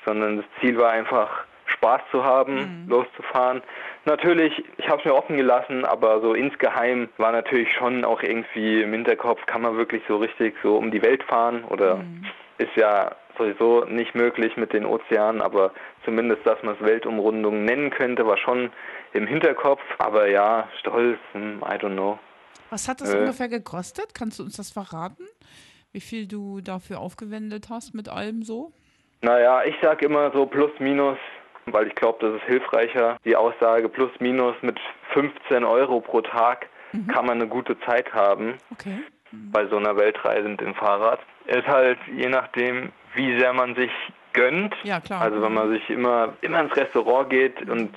sondern 0.04 0.38
das 0.38 0.46
Ziel 0.60 0.76
war 0.78 0.90
einfach 0.90 1.44
Spaß 1.86 2.02
zu 2.10 2.24
haben, 2.24 2.84
mhm. 2.84 2.88
loszufahren. 2.88 3.62
Natürlich, 4.04 4.64
ich 4.76 4.88
habe 4.88 4.98
es 4.98 5.04
mir 5.04 5.14
offen 5.14 5.36
gelassen, 5.36 5.84
aber 5.84 6.20
so 6.20 6.34
insgeheim 6.34 7.08
war 7.16 7.32
natürlich 7.32 7.72
schon 7.74 8.04
auch 8.04 8.22
irgendwie 8.22 8.82
im 8.82 8.92
Hinterkopf, 8.92 9.44
kann 9.46 9.62
man 9.62 9.76
wirklich 9.76 10.02
so 10.08 10.16
richtig 10.16 10.56
so 10.62 10.76
um 10.76 10.90
die 10.90 11.02
Welt 11.02 11.22
fahren 11.24 11.64
oder 11.64 11.96
mhm. 11.96 12.24
ist 12.58 12.74
ja 12.76 13.14
sowieso 13.38 13.84
nicht 13.84 14.14
möglich 14.14 14.56
mit 14.56 14.72
den 14.72 14.84
Ozeanen, 14.84 15.42
aber 15.42 15.72
zumindest, 16.04 16.44
dass 16.46 16.60
man 16.62 16.74
es 16.74 16.84
Weltumrundung 16.84 17.64
nennen 17.64 17.90
könnte, 17.90 18.26
war 18.26 18.38
schon 18.38 18.70
im 19.12 19.26
Hinterkopf. 19.26 19.82
Aber 19.98 20.28
ja, 20.28 20.68
stolz, 20.80 21.18
hm, 21.32 21.62
I 21.62 21.74
don't 21.74 21.92
know. 21.92 22.18
Was 22.70 22.88
hat 22.88 23.00
das 23.00 23.14
äh, 23.14 23.18
ungefähr 23.18 23.48
gekostet? 23.48 24.14
Kannst 24.14 24.38
du 24.38 24.42
uns 24.42 24.56
das 24.56 24.70
verraten? 24.70 25.24
Wie 25.92 26.00
viel 26.00 26.26
du 26.26 26.60
dafür 26.60 26.98
aufgewendet 26.98 27.66
hast 27.70 27.94
mit 27.94 28.08
allem 28.08 28.42
so? 28.42 28.72
Naja, 29.22 29.64
ich 29.64 29.74
sag 29.82 30.02
immer 30.02 30.30
so 30.32 30.46
plus 30.46 30.70
minus 30.78 31.18
weil 31.66 31.88
ich 31.88 31.94
glaube, 31.94 32.18
das 32.20 32.36
ist 32.36 32.46
hilfreicher. 32.46 33.16
Die 33.24 33.36
Aussage 33.36 33.88
plus 33.88 34.10
minus 34.20 34.54
mit 34.62 34.78
15 35.12 35.64
Euro 35.64 36.00
pro 36.00 36.20
Tag 36.20 36.68
mhm. 36.92 37.06
kann 37.08 37.26
man 37.26 37.40
eine 37.40 37.48
gute 37.48 37.78
Zeit 37.80 38.12
haben. 38.12 38.54
Okay. 38.72 38.98
bei 39.32 39.66
so 39.66 39.76
einer 39.76 39.96
Weltreise 39.96 40.48
mit 40.48 40.60
dem 40.60 40.74
Fahrrad. 40.74 41.20
Ist 41.46 41.66
halt 41.66 41.98
je 42.16 42.28
nachdem, 42.28 42.90
wie 43.14 43.38
sehr 43.38 43.52
man 43.52 43.74
sich 43.74 43.90
gönnt. 44.32 44.74
Ja, 44.84 45.00
klar. 45.00 45.22
Also 45.22 45.42
wenn 45.42 45.54
man 45.54 45.70
sich 45.70 45.88
immer, 45.90 46.34
immer 46.42 46.60
ins 46.60 46.76
Restaurant 46.76 47.30
geht 47.30 47.68
und 47.68 47.90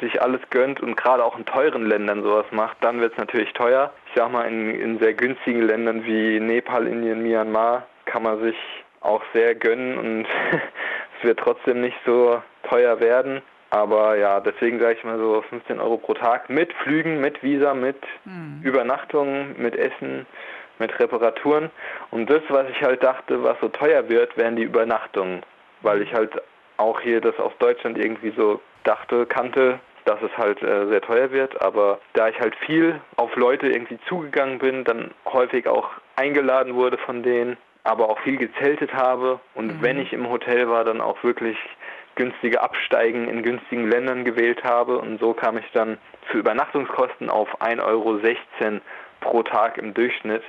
sich 0.00 0.20
alles 0.20 0.40
gönnt 0.50 0.80
und 0.80 0.96
gerade 0.96 1.24
auch 1.24 1.38
in 1.38 1.46
teuren 1.46 1.86
Ländern 1.86 2.22
sowas 2.22 2.46
macht, 2.50 2.76
dann 2.80 3.00
wird 3.00 3.12
es 3.12 3.18
natürlich 3.18 3.52
teuer. 3.52 3.92
Ich 4.08 4.12
sag 4.16 4.30
mal, 4.30 4.42
in, 4.42 4.70
in 4.70 4.98
sehr 4.98 5.14
günstigen 5.14 5.62
Ländern 5.62 6.04
wie 6.04 6.40
Nepal, 6.40 6.86
Indien, 6.86 7.22
Myanmar 7.22 7.86
kann 8.04 8.24
man 8.24 8.42
sich 8.42 8.56
auch 9.00 9.22
sehr 9.32 9.54
gönnen 9.54 9.96
und 9.96 10.26
es 11.18 11.24
wird 11.24 11.38
trotzdem 11.38 11.80
nicht 11.80 11.96
so 12.04 12.42
teuer 12.74 13.00
werden. 13.00 13.42
Aber 13.70 14.16
ja, 14.16 14.40
deswegen 14.40 14.78
sage 14.78 14.94
ich 14.98 15.04
mal 15.04 15.18
so 15.18 15.42
15 15.48 15.80
Euro 15.80 15.96
pro 15.96 16.14
Tag 16.14 16.48
mit 16.48 16.72
Flügen, 16.74 17.20
mit 17.20 17.42
Visa, 17.42 17.74
mit 17.74 17.96
hm. 18.24 18.60
Übernachtungen, 18.62 19.56
mit 19.58 19.76
Essen, 19.76 20.26
mit 20.78 20.96
Reparaturen. 20.98 21.70
Und 22.10 22.30
das, 22.30 22.42
was 22.48 22.68
ich 22.70 22.82
halt 22.82 23.02
dachte, 23.02 23.42
was 23.42 23.58
so 23.60 23.68
teuer 23.68 24.08
wird, 24.08 24.36
wären 24.36 24.56
die 24.56 24.62
Übernachtungen. 24.62 25.42
Weil 25.82 26.02
ich 26.02 26.14
halt 26.14 26.40
auch 26.76 27.00
hier 27.00 27.20
das 27.20 27.36
aus 27.38 27.52
Deutschland 27.58 27.98
irgendwie 27.98 28.32
so 28.36 28.60
dachte, 28.84 29.26
kannte, 29.26 29.80
dass 30.04 30.20
es 30.22 30.36
halt 30.36 30.62
äh, 30.62 30.86
sehr 30.86 31.00
teuer 31.00 31.32
wird. 31.32 31.60
Aber 31.60 31.98
da 32.12 32.28
ich 32.28 32.38
halt 32.38 32.54
viel 32.66 33.00
auf 33.16 33.34
Leute 33.34 33.68
irgendwie 33.68 33.98
zugegangen 34.08 34.58
bin, 34.58 34.84
dann 34.84 35.10
häufig 35.26 35.66
auch 35.66 35.90
eingeladen 36.16 36.74
wurde 36.74 36.98
von 36.98 37.22
denen, 37.22 37.56
aber 37.82 38.08
auch 38.08 38.20
viel 38.20 38.36
gezeltet 38.36 38.94
habe 38.94 39.40
und 39.54 39.66
mhm. 39.66 39.82
wenn 39.82 39.98
ich 39.98 40.12
im 40.12 40.28
Hotel 40.30 40.68
war, 40.68 40.84
dann 40.84 41.00
auch 41.00 41.22
wirklich 41.22 41.58
günstige 42.16 42.62
Absteigen 42.62 43.28
in 43.28 43.42
günstigen 43.42 43.88
Ländern 43.88 44.24
gewählt 44.24 44.62
habe 44.64 44.98
und 44.98 45.18
so 45.20 45.34
kam 45.34 45.58
ich 45.58 45.64
dann 45.72 45.98
für 46.30 46.38
Übernachtungskosten 46.38 47.30
auf 47.30 47.48
1,16 47.60 47.82
Euro 47.82 48.20
pro 49.20 49.42
Tag 49.42 49.78
im 49.78 49.94
Durchschnitt 49.94 50.42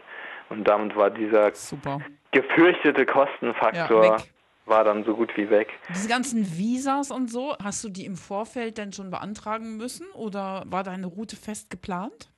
und 0.50 0.68
damit 0.68 0.96
war 0.96 1.10
dieser 1.10 1.54
Super. 1.54 2.00
gefürchtete 2.32 3.06
Kostenfaktor 3.06 4.06
ja, 4.06 4.18
war 4.66 4.84
dann 4.84 5.04
so 5.04 5.16
gut 5.16 5.36
wie 5.38 5.50
weg. 5.50 5.70
Diese 5.90 6.08
ganzen 6.08 6.58
Visas 6.58 7.12
und 7.12 7.30
so, 7.30 7.56
hast 7.64 7.84
du 7.84 7.90
die 7.90 8.06
im 8.06 8.16
Vorfeld 8.16 8.78
denn 8.78 8.94
schon 8.94 9.12
beantragen 9.12 9.78
müssen 9.78 10.08
oder 10.14 10.64
war 10.68 10.84
deine 10.84 11.08
Route 11.08 11.36
fest 11.36 11.70
geplant? 11.70 12.30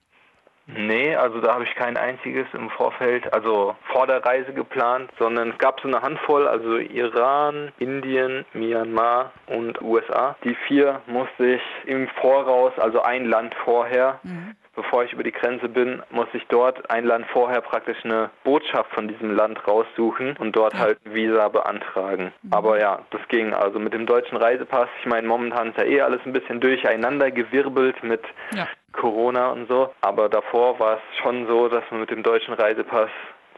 Nee, 0.67 1.15
also 1.15 1.39
da 1.39 1.53
habe 1.53 1.63
ich 1.63 1.73
kein 1.75 1.95
einziges 1.95 2.45
im 2.53 2.69
Vorfeld, 2.69 3.31
also 3.33 3.75
vor 3.91 4.05
der 4.05 4.23
Reise 4.25 4.53
geplant, 4.53 5.09
sondern 5.17 5.51
es 5.51 5.57
gab 5.57 5.79
so 5.79 5.87
eine 5.87 6.01
Handvoll, 6.01 6.45
also 6.45 6.77
Iran, 6.77 7.71
Indien, 7.79 8.45
Myanmar 8.53 9.31
und 9.47 9.81
USA. 9.81 10.35
Die 10.43 10.55
vier 10.67 11.01
musste 11.07 11.55
ich 11.55 11.61
im 11.85 12.09
Voraus, 12.19 12.73
also 12.77 13.01
ein 13.01 13.25
Land 13.25 13.55
vorher, 13.63 14.19
mhm 14.23 14.55
bevor 14.77 15.03
ich 15.03 15.11
über 15.11 15.23
die 15.23 15.31
Grenze 15.31 15.67
bin, 15.67 16.01
muss 16.11 16.27
ich 16.33 16.45
dort 16.47 16.89
ein 16.89 17.03
Land 17.03 17.25
vorher 17.33 17.61
praktisch 17.61 17.97
eine 18.05 18.29
Botschaft 18.43 18.93
von 18.93 19.07
diesem 19.07 19.35
Land 19.35 19.67
raussuchen 19.67 20.37
und 20.37 20.55
dort 20.55 20.75
halt 20.75 20.99
ein 21.03 21.13
Visa 21.15 21.49
beantragen. 21.49 22.31
Mhm. 22.43 22.53
Aber 22.53 22.79
ja, 22.79 22.99
das 23.09 23.21
ging 23.27 23.53
also 23.53 23.79
mit 23.79 23.93
dem 23.93 24.05
deutschen 24.05 24.37
Reisepass. 24.37 24.87
Ich 25.01 25.07
meine, 25.07 25.27
momentan 25.27 25.69
ist 25.69 25.77
ja 25.77 25.83
eh 25.83 26.01
alles 26.01 26.21
ein 26.25 26.31
bisschen 26.31 26.61
durcheinander 26.61 27.31
gewirbelt 27.31 28.01
mit 28.03 28.21
ja. 28.51 28.67
Corona 28.93 29.49
und 29.49 29.67
so. 29.67 29.93
Aber 30.01 30.29
davor 30.29 30.79
war 30.79 30.97
es 30.97 31.17
schon 31.21 31.47
so, 31.47 31.67
dass 31.67 31.83
man 31.89 32.01
mit 32.01 32.11
dem 32.11 32.21
deutschen 32.21 32.53
Reisepass 32.53 33.09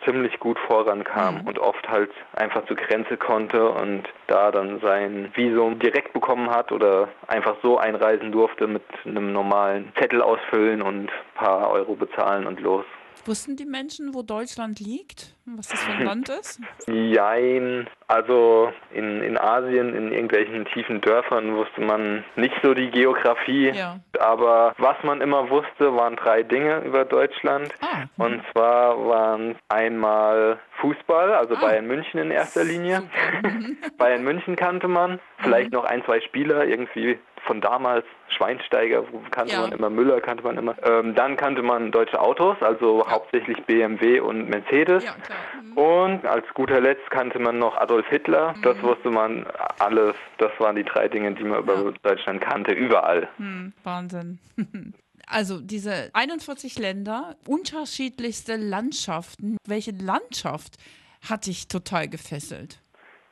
ziemlich 0.05 0.39
gut 0.39 0.57
vorankam 0.59 1.41
mhm. 1.41 1.47
und 1.47 1.59
oft 1.59 1.87
halt 1.89 2.11
einfach 2.33 2.65
zur 2.65 2.77
Grenze 2.77 3.17
konnte 3.17 3.69
und 3.69 4.03
da 4.27 4.51
dann 4.51 4.79
sein 4.79 5.31
Visum 5.35 5.79
direkt 5.79 6.13
bekommen 6.13 6.49
hat 6.49 6.71
oder 6.71 7.09
einfach 7.27 7.55
so 7.61 7.77
einreisen 7.77 8.31
durfte 8.31 8.67
mit 8.67 8.83
einem 9.05 9.31
normalen 9.33 9.91
Zettel 9.99 10.21
ausfüllen 10.21 10.81
und 10.81 11.05
ein 11.05 11.09
paar 11.35 11.69
Euro 11.71 11.95
bezahlen 11.95 12.47
und 12.47 12.59
los. 12.59 12.85
Wussten 13.25 13.55
die 13.55 13.65
Menschen, 13.65 14.13
wo 14.13 14.21
Deutschland 14.23 14.79
liegt? 14.79 15.35
Was 15.45 15.67
das 15.67 15.81
für 15.83 15.91
ein 15.91 16.05
Land 16.05 16.29
ist? 16.29 16.59
Jein. 16.87 17.87
Also 18.07 18.71
in, 18.91 19.21
in 19.21 19.37
Asien, 19.37 19.95
in 19.95 20.11
irgendwelchen 20.11 20.65
tiefen 20.65 21.01
Dörfern 21.01 21.55
wusste 21.55 21.81
man 21.81 22.23
nicht 22.35 22.55
so 22.63 22.73
die 22.73 22.89
Geografie. 22.89 23.69
Ja. 23.69 23.99
Aber 24.19 24.73
was 24.77 24.95
man 25.03 25.21
immer 25.21 25.49
wusste, 25.49 25.95
waren 25.95 26.15
drei 26.15 26.43
Dinge 26.43 26.79
über 26.79 27.05
Deutschland. 27.05 27.73
Ah. 27.81 28.05
Und 28.17 28.41
zwar 28.51 28.97
waren 29.07 29.55
einmal 29.69 30.59
Fußball, 30.81 31.33
also 31.33 31.55
ah. 31.55 31.61
Bayern 31.61 31.87
München 31.87 32.19
in 32.19 32.31
erster 32.31 32.63
Linie. 32.63 33.03
Bayern 33.97 34.23
München 34.23 34.55
kannte 34.55 34.87
man. 34.87 35.19
Vielleicht 35.39 35.71
mhm. 35.71 35.77
noch 35.77 35.85
ein, 35.85 36.03
zwei 36.05 36.19
Spieler, 36.21 36.65
irgendwie 36.65 37.19
von 37.49 37.61
damals, 37.61 38.05
Schweinsteiger 38.27 39.03
kannte 39.31 39.53
ja. 39.53 39.61
man 39.61 39.71
immer, 39.71 39.89
Müller 39.89 40.21
kannte 40.21 40.43
man 40.43 40.55
immer. 40.55 40.75
Ähm, 40.87 41.15
dann 41.15 41.35
kannte 41.35 41.63
man 41.63 41.91
deutsche 41.91 42.21
Autos, 42.21 42.55
also 42.61 42.99
ja. 42.99 43.11
hauptsächlich 43.11 43.57
BMW 43.65 44.19
und 44.19 44.47
Mercedes. 44.49 45.03
Ja, 45.03 45.15
mhm. 45.59 45.73
Und 45.75 46.25
als 46.27 46.45
guter 46.53 46.79
Letzt 46.79 47.09
kannte 47.09 47.39
man 47.39 47.57
noch 47.57 47.75
Adolf 47.75 48.05
Hitler. 48.07 48.53
Mhm. 48.55 48.61
Das 48.61 48.83
wusste 48.83 49.09
man 49.09 49.47
alles. 49.79 50.13
Das 50.37 50.51
waren 50.59 50.75
die 50.75 50.83
drei 50.83 51.07
Dinge, 51.07 51.33
die 51.33 51.43
man 51.43 51.63
über 51.63 51.91
Deutschland 52.03 52.39
kannte, 52.39 52.71
überall. 52.71 53.27
Mhm. 53.39 53.73
Wahnsinn. 53.83 54.39
Also 55.31 55.61
diese 55.61 56.09
41 56.13 56.79
Länder, 56.79 57.35
unterschiedlichste 57.45 58.55
Landschaften. 58.55 59.57
Welche 59.67 59.91
Landschaft 59.91 60.77
hat 61.29 61.45
dich 61.45 61.67
total 61.67 62.07
gefesselt? 62.07 62.79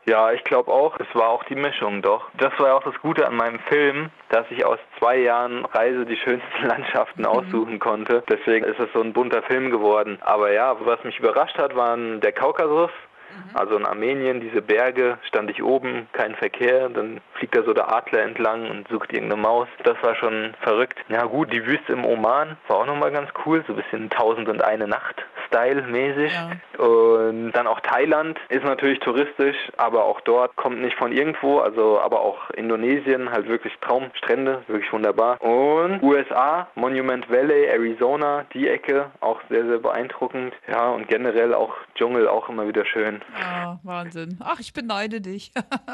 Ja, 0.08 0.32
ich 0.32 0.44
glaube 0.46 0.72
auch, 0.72 0.98
es 1.00 1.08
war 1.14 1.30
auch 1.30 1.44
die 1.46 1.56
Mischung, 1.56 2.02
doch. 2.02 2.30
Das 2.38 2.58
war 2.60 2.68
ja 2.68 2.74
auch 2.76 2.84
das 2.84 3.00
Gute 3.02 3.28
an 3.28 3.36
meinem 3.36 3.60
Film, 3.68 4.10
dass 4.30 4.46
ich 4.50 4.66
aus 4.66 4.80
zwei 4.98 5.18
Jahren 5.18 5.66
Reise 5.66 6.06
die 6.06 6.16
schönsten 6.16 6.64
Landschaften 6.66 7.22
mhm. 7.22 7.28
aussuchen 7.28 7.80
konnte. 7.80 8.24
Deswegen 8.30 8.66
ist 8.66 8.80
es 8.80 8.88
so 8.94 9.02
ein 9.02 9.12
bunter 9.12 9.44
Film 9.44 9.70
geworden. 9.70 10.18
Aber 10.22 10.52
ja, 10.54 10.76
was 10.80 11.04
mich 11.04 11.20
überrascht 11.20 11.58
hat, 11.58 11.76
waren 11.76 12.22
der 12.22 12.32
Kaukasus, 12.32 12.92
Mhm. 13.38 13.58
Also 13.58 13.78
in 13.78 13.86
Armenien, 13.86 14.42
diese 14.42 14.62
Berge, 14.62 15.18
stand 15.28 15.50
ich 15.50 15.64
oben, 15.64 16.08
kein 16.14 16.36
Verkehr, 16.36 16.90
dann 16.90 17.22
fliegt 17.34 17.56
da 17.56 17.64
so 17.64 17.74
der 17.74 17.94
Adler 17.94 18.24
entlang 18.24 18.70
und 18.70 18.88
sucht 18.88 19.12
irgendeine 19.14 19.42
Maus. 19.42 19.68
Das 19.84 20.02
war 20.02 20.16
schon 20.16 20.54
verrückt. 20.62 21.00
Ja 21.10 21.26
gut, 21.26 21.52
die 21.54 21.66
Wüste 21.66 21.94
im 21.94 22.06
Oman 22.06 22.58
war 22.68 22.78
auch 22.78 22.86
nochmal 22.86 23.12
ganz 23.12 23.30
cool, 23.46 23.64
so 23.68 23.74
ein 23.74 23.78
bisschen 23.78 24.10
Tausend 24.10 24.50
und 24.50 24.64
eine 24.64 24.88
Nacht. 24.88 25.24
Style-mäßig. 25.48 26.32
Ja. 26.34 26.84
Und 26.84 27.52
dann 27.52 27.68
auch 27.68 27.80
Thailand 27.82 28.40
ist 28.50 28.64
natürlich 28.64 29.00
touristisch, 29.00 29.56
aber 29.78 30.06
auch 30.06 30.22
dort 30.22 30.56
kommt 30.56 30.82
nicht 30.82 30.98
von 30.98 31.12
irgendwo, 31.12 31.60
also 31.60 32.00
aber 32.00 32.22
auch 32.22 32.50
Indonesien, 32.52 33.32
halt 33.32 33.48
wirklich 33.48 33.74
Traumstrände, 33.82 34.64
wirklich 34.68 34.92
wunderbar. 34.92 35.42
Und 35.42 36.02
USA, 36.04 36.68
Monument 36.76 37.30
Valley, 37.30 37.66
Arizona, 37.66 38.46
die 38.54 38.68
Ecke, 38.68 39.12
auch 39.20 39.42
sehr, 39.50 39.66
sehr 39.66 39.80
beeindruckend. 39.80 40.54
Ja, 40.68 40.90
und 40.90 41.08
generell 41.08 41.54
auch 41.54 41.74
Dschungel, 41.96 42.28
auch 42.28 42.50
immer 42.50 42.68
wieder 42.68 42.86
schön. 42.86 43.22
Ah, 43.36 43.78
Wahnsinn. 43.84 44.38
Ach, 44.44 44.60
ich 44.60 44.74
beneide 44.74 45.22
dich. 45.22 45.52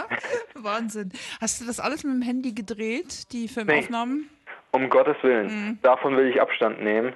Wahnsinn. 0.55 1.11
Hast 1.39 1.61
du 1.61 1.65
das 1.65 1.79
alles 1.79 2.03
mit 2.03 2.13
dem 2.13 2.21
Handy 2.21 2.53
gedreht, 2.53 3.31
die 3.31 3.47
Filmaufnahmen? 3.47 4.29
Nee. 4.29 4.33
Um 4.75 4.89
Gottes 4.89 5.17
Willen. 5.21 5.45
Mhm. 5.45 5.79
Davon 5.83 6.17
will 6.17 6.27
ich 6.27 6.41
Abstand 6.41 6.81
nehmen. 6.81 7.13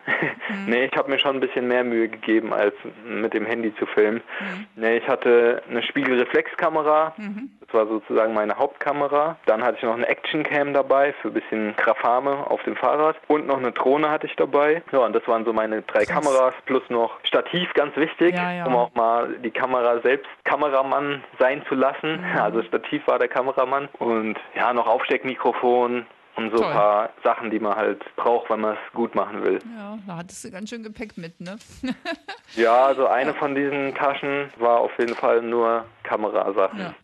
Mhm. 0.47 0.65
nee, 0.67 0.85
ich 0.85 0.95
habe 0.95 1.09
mir 1.09 1.17
schon 1.17 1.37
ein 1.37 1.39
bisschen 1.39 1.67
mehr 1.67 1.83
Mühe 1.83 2.07
gegeben, 2.07 2.53
als 2.53 2.75
mit 3.03 3.33
dem 3.33 3.47
Handy 3.47 3.73
zu 3.77 3.87
filmen. 3.87 4.21
Mhm. 4.39 4.67
Nee, 4.75 4.97
ich 4.97 5.07
hatte 5.07 5.63
eine 5.67 5.81
Spiegelreflexkamera. 5.81 7.15
Mhm. 7.17 7.49
Das 7.61 7.73
war 7.73 7.87
sozusagen 7.87 8.35
meine 8.35 8.55
Hauptkamera. 8.55 9.37
Dann 9.47 9.63
hatte 9.63 9.77
ich 9.77 9.83
noch 9.83 9.95
eine 9.95 10.07
Actioncam 10.07 10.71
dabei 10.73 11.13
für 11.13 11.29
ein 11.29 11.33
bisschen 11.33 11.75
Grafame 11.77 12.45
auf 12.47 12.61
dem 12.61 12.75
Fahrrad. 12.75 13.17
Und 13.27 13.47
noch 13.47 13.57
eine 13.57 13.71
Drohne 13.71 14.11
hatte 14.11 14.27
ich 14.27 14.35
dabei. 14.35 14.83
Ja, 14.91 14.99
und 14.99 15.13
das 15.13 15.27
waren 15.27 15.43
so 15.43 15.51
meine 15.51 15.81
drei 15.81 16.05
Krass. 16.05 16.23
Kameras 16.23 16.53
plus 16.67 16.83
noch 16.89 17.17
Stativ, 17.23 17.73
ganz 17.73 17.95
wichtig, 17.95 18.35
ja, 18.35 18.53
ja. 18.53 18.65
um 18.67 18.75
auch 18.75 18.93
mal 18.93 19.33
die 19.43 19.51
Kamera 19.51 19.99
selbst 20.01 20.29
Kameramann 20.43 21.23
sein 21.39 21.63
zu 21.67 21.73
lassen. 21.73 22.21
Mhm. 22.21 22.39
Also 22.39 22.61
Stativ 22.61 23.07
war 23.07 23.17
der 23.17 23.29
Kameramann. 23.29 23.89
Und 23.97 24.37
ja, 24.55 24.71
noch 24.73 24.85
Aufsteckmikrofon, 24.85 26.05
und 26.37 26.51
so 26.51 26.57
Toll. 26.57 26.67
ein 26.67 26.73
paar 26.73 27.09
Sachen, 27.23 27.49
die 27.49 27.59
man 27.59 27.75
halt 27.75 28.03
braucht, 28.15 28.49
wenn 28.49 28.61
man 28.61 28.73
es 28.73 28.93
gut 28.93 29.15
machen 29.15 29.43
will. 29.43 29.59
Ja, 29.75 29.97
da 30.05 30.17
hattest 30.17 30.45
du 30.45 30.51
ganz 30.51 30.69
schön 30.69 30.83
Gepäck 30.83 31.17
mit, 31.17 31.39
ne? 31.41 31.57
ja, 32.55 32.85
also 32.85 33.07
eine 33.07 33.31
ja. 33.31 33.37
von 33.37 33.55
diesen 33.55 33.93
Taschen 33.95 34.51
war 34.57 34.79
auf 34.79 34.91
jeden 34.99 35.15
Fall 35.15 35.41
nur 35.41 35.85
Kamerasachen. 36.07 36.79
Ja, 36.79 36.95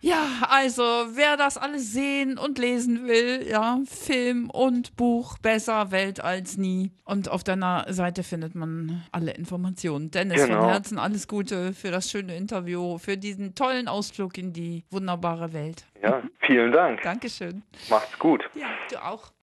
ja, 0.00 0.26
also 0.48 0.82
wer 0.82 1.36
das 1.36 1.56
alles 1.56 1.92
sehen 1.92 2.38
und 2.38 2.58
lesen 2.58 3.06
will, 3.06 3.46
ja, 3.48 3.78
Film 3.86 4.50
und 4.50 4.96
Buch 4.96 5.38
besser 5.38 5.90
Welt 5.90 6.22
als 6.22 6.56
nie. 6.56 6.92
Und 7.04 7.30
auf 7.30 7.42
deiner 7.44 7.86
Seite 7.88 8.22
findet 8.22 8.54
man 8.54 9.04
alle 9.12 9.32
Informationen. 9.32 10.10
Dennis, 10.10 10.44
genau. 10.44 10.60
von 10.60 10.70
Herzen 10.70 10.98
alles 10.98 11.28
Gute 11.28 11.72
für 11.72 11.90
das 11.90 12.10
schöne 12.10 12.36
Interview, 12.36 12.98
für 12.98 13.16
diesen 13.16 13.54
tollen 13.54 13.88
Ausflug 13.88 14.38
in 14.38 14.52
die 14.52 14.84
wunderbare 14.90 15.52
Welt. 15.52 15.84
Ja, 16.02 16.22
vielen 16.40 16.72
Dank. 16.72 17.02
Dankeschön. 17.02 17.62
Macht's 17.88 18.18
gut. 18.18 18.48
Ja, 18.54 18.68
du 18.90 19.02
auch. 19.02 19.33